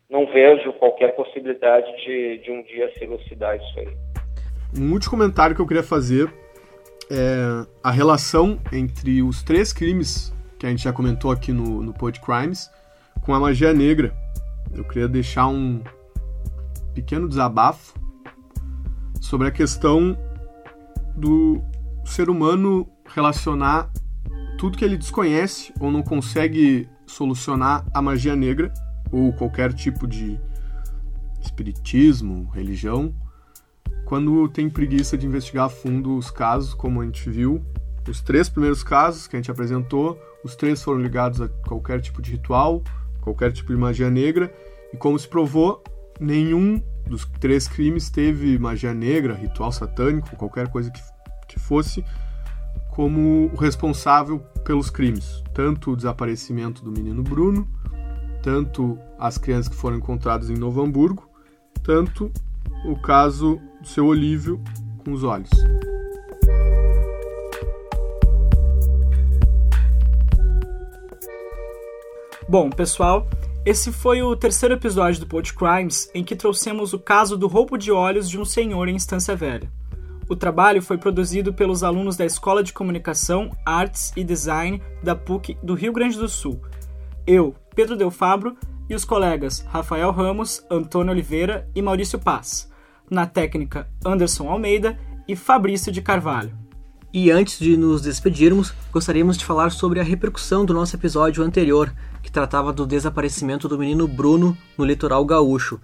não 0.09 0.27
vejo 0.27 0.73
qualquer 0.75 1.15
possibilidade 1.15 1.87
de, 2.05 2.39
de 2.39 2.51
um 2.51 2.63
dia 2.63 2.93
se 2.95 3.05
elucidar 3.05 3.57
isso 3.57 3.79
aí. 3.79 3.97
Um 4.79 4.93
último 4.93 5.11
comentário 5.11 5.55
que 5.55 5.61
eu 5.61 5.67
queria 5.67 5.83
fazer 5.83 6.33
é 7.11 7.67
a 7.83 7.91
relação 7.91 8.59
entre 8.73 9.23
os 9.23 9.43
três 9.43 9.73
crimes 9.73 10.33
que 10.59 10.67
a 10.67 10.71
gente 10.71 10.83
já 10.83 10.93
comentou 10.93 11.31
aqui 11.31 11.53
no, 11.53 11.83
no 11.83 11.93
Pod 11.93 12.19
Crimes 12.21 12.71
com 13.21 13.35
a 13.35 13.41
magia 13.41 13.75
negra. 13.75 14.15
Eu 14.75 14.85
queria 14.85 15.09
deixar 15.09 15.49
um 15.49 15.83
pequeno 16.95 17.29
desabafo 17.29 17.99
sobre 19.21 19.49
a 19.49 19.51
questão 19.51 20.17
do 21.15 21.63
ser 22.05 22.31
humano 22.31 22.89
relacionar 23.07 23.91
tudo 24.63 24.79
que 24.79 24.85
ele 24.85 24.97
desconhece 24.97 25.75
ou 25.81 25.91
não 25.91 26.05
consegue 26.05 26.89
solucionar 27.05 27.85
a 27.93 28.01
magia 28.01 28.37
negra 28.37 28.73
ou 29.11 29.33
qualquer 29.33 29.73
tipo 29.73 30.07
de 30.07 30.39
espiritismo, 31.41 32.49
religião, 32.55 33.13
quando 34.05 34.49
tem 34.49 34.71
preguiça 34.71 35.19
de 35.19 35.27
investigar 35.27 35.65
a 35.65 35.69
fundo 35.69 36.17
os 36.17 36.31
casos, 36.31 36.75
como 36.75 37.01
a 37.01 37.05
gente 37.05 37.29
viu, 37.29 37.61
os 38.09 38.21
três 38.21 38.49
primeiros 38.49 38.85
casos 38.85 39.27
que 39.27 39.35
a 39.35 39.41
gente 39.41 39.51
apresentou, 39.51 40.17
os 40.45 40.55
três 40.55 40.81
foram 40.81 41.01
ligados 41.01 41.41
a 41.41 41.49
qualquer 41.49 42.01
tipo 42.01 42.23
de 42.23 42.31
ritual, 42.31 42.85
qualquer 43.21 43.51
tipo 43.51 43.73
de 43.73 43.77
magia 43.77 44.11
negra, 44.11 44.55
e 44.95 44.97
como 44.97 45.19
se 45.19 45.27
provou, 45.27 45.83
nenhum 46.21 46.81
dos 47.05 47.25
três 47.41 47.67
crimes 47.67 48.11
teve 48.11 48.57
magia 48.61 48.95
negra, 48.95 49.35
ritual 49.35 49.73
satânico, 49.73 50.37
qualquer 50.37 50.69
coisa 50.69 50.89
que, 50.89 51.03
que 51.49 51.59
fosse, 51.59 52.05
como 52.93 53.51
responsável 53.57 54.52
pelos 54.65 54.91
crimes, 54.91 55.43
tanto 55.53 55.93
o 55.93 55.97
desaparecimento 55.97 56.85
do 56.85 56.91
menino 56.91 57.23
Bruno, 57.23 57.69
tanto 58.43 58.99
as 59.19 59.39
crianças 59.39 59.69
que 59.69 59.77
foram 59.77 59.97
encontradas 59.97 60.51
em 60.51 60.57
Novo 60.57 60.83
Hamburgo, 60.83 61.29
tanto 61.83 62.31
o 62.85 62.97
caso 63.01 63.61
do 63.81 63.89
seu 63.89 64.07
Olívio 64.07 64.61
com 65.05 65.13
os 65.13 65.25
olhos. 65.25 65.51
Bom, 72.49 72.69
pessoal, 72.69 73.29
esse 73.65 73.93
foi 73.93 74.23
o 74.23 74.37
terceiro 74.37 74.75
episódio 74.75 75.21
do 75.21 75.27
Pod 75.27 75.55
Crimes 75.55 76.11
em 76.13 76.25
que 76.25 76.37
trouxemos 76.37 76.93
o 76.93 76.99
caso 76.99 77.37
do 77.37 77.47
roubo 77.47 77.79
de 77.79 77.93
olhos 77.93 78.29
de 78.29 78.39
um 78.39 78.45
senhor 78.45 78.89
em 78.89 78.97
Estância 78.97 79.37
Velha. 79.37 79.71
O 80.29 80.37
trabalho 80.37 80.81
foi 80.81 80.97
produzido 80.97 81.53
pelos 81.53 81.83
alunos 81.83 82.17
da 82.17 82.25
Escola 82.25 82.63
de 82.63 82.73
Comunicação, 82.73 83.51
Artes 83.67 84.13
e 84.17 84.25
Design 84.25 84.83
da 85.03 85.15
PUC 85.15 85.57
do 85.63 85.75
Rio 85.75 85.93
Grande 85.93 86.17
do 86.17 86.29
Sul. 86.29 86.61
Eu, 87.27 87.55
Pedro 87.75 87.97
Del 87.97 88.11
Fabro 88.11 88.57
e 88.89 88.95
os 88.95 89.05
colegas 89.05 89.65
Rafael 89.69 90.11
Ramos, 90.11 90.65
Antônio 90.71 91.13
Oliveira 91.13 91.69
e 91.75 91.83
Maurício 91.83 92.19
Paz. 92.19 92.71
Na 93.11 93.27
técnica, 93.27 93.89
Anderson 94.05 94.49
Almeida 94.49 94.99
e 95.29 95.37
Fabrício 95.37 95.93
de 95.93 96.01
Carvalho. 96.01 96.57
E 97.15 97.31
antes 97.31 97.59
de 97.59 97.77
nos 97.77 98.01
despedirmos, 98.01 98.73
gostaríamos 98.91 99.37
de 99.37 99.45
falar 99.45 99.71
sobre 99.71 100.01
a 100.01 100.03
repercussão 100.03 100.65
do 100.65 100.73
nosso 100.73 100.97
episódio 100.97 101.45
anterior, 101.45 101.93
que 102.23 102.33
tratava 102.33 102.73
do 102.73 102.87
desaparecimento 102.87 103.69
do 103.69 103.79
menino 103.79 104.09
Bruno 104.09 104.57
no 104.79 104.85
litoral 104.85 105.23
gaúcho. 105.27 105.79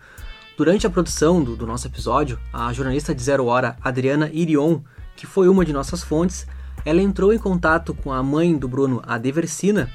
Durante 0.58 0.88
a 0.88 0.90
produção 0.90 1.40
do, 1.40 1.54
do 1.54 1.64
nosso 1.64 1.86
episódio, 1.86 2.36
a 2.52 2.72
jornalista 2.72 3.14
de 3.14 3.22
Zero 3.22 3.46
Hora, 3.46 3.76
Adriana 3.80 4.28
Irion, 4.32 4.80
que 5.14 5.24
foi 5.24 5.48
uma 5.48 5.64
de 5.64 5.72
nossas 5.72 6.02
fontes, 6.02 6.48
ela 6.84 7.00
entrou 7.00 7.32
em 7.32 7.38
contato 7.38 7.94
com 7.94 8.12
a 8.12 8.20
mãe 8.24 8.58
do 8.58 8.66
Bruno, 8.66 9.00
a 9.06 9.18
Deversina, 9.18 9.88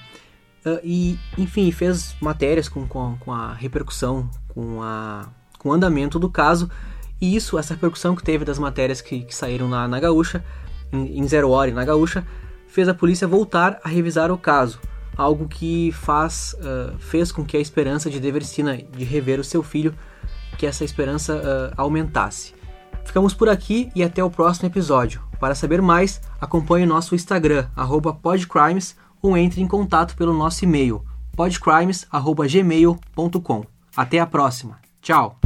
e, 0.82 1.20
enfim, 1.38 1.70
fez 1.70 2.16
matérias 2.22 2.70
com, 2.70 2.88
com, 2.88 3.18
com 3.20 3.34
a 3.34 3.52
repercussão, 3.52 4.30
com, 4.48 4.82
a, 4.82 5.28
com 5.60 5.68
o 5.68 5.74
andamento 5.74 6.18
do 6.18 6.30
caso, 6.30 6.72
e 7.20 7.36
isso, 7.36 7.60
essa 7.60 7.74
repercussão 7.74 8.16
que 8.16 8.24
teve 8.24 8.46
das 8.46 8.58
matérias 8.58 9.02
que, 9.02 9.24
que 9.24 9.36
saíram 9.36 9.68
na, 9.68 9.86
na 9.86 10.00
Gaúcha, 10.00 10.46
em, 10.94 11.20
em 11.20 11.28
Zero 11.28 11.50
Hora 11.50 11.72
e 11.72 11.74
na 11.74 11.84
Gaúcha, 11.84 12.26
fez 12.70 12.88
a 12.88 12.94
polícia 12.94 13.28
voltar 13.28 13.82
a 13.84 13.90
revisar 13.90 14.32
o 14.32 14.38
caso, 14.38 14.80
algo 15.18 15.46
que 15.46 15.92
faz, 15.92 16.56
uh, 16.60 16.98
fez 17.00 17.34
com 17.34 17.44
que 17.44 17.58
a 17.58 17.60
esperança 17.60 18.10
de 18.10 18.18
Deversina 18.18 18.78
de 18.78 19.04
rever 19.04 19.42
o 19.42 19.44
seu 19.44 19.62
filho, 19.62 19.94
que 20.64 20.68
essa 20.68 20.86
esperança 20.86 21.36
uh, 21.36 21.74
aumentasse. 21.76 22.54
Ficamos 23.04 23.34
por 23.34 23.50
aqui 23.50 23.92
e 23.94 24.02
até 24.02 24.24
o 24.24 24.30
próximo 24.30 24.70
episódio. 24.70 25.22
Para 25.38 25.56
saber 25.56 25.82
mais, 25.82 26.22
acompanhe 26.40 26.86
nosso 26.86 27.14
Instagram, 27.14 27.68
podcrimes, 28.22 28.96
ou 29.22 29.38
entre 29.38 29.62
em 29.62 29.68
contato 29.68 30.16
pelo 30.16 30.34
nosso 30.34 30.64
e-mail, 30.64 31.04
podcrimes.gmail.com. 31.36 33.66
Até 33.96 34.20
a 34.22 34.26
próxima. 34.26 34.80
Tchau! 35.02 35.38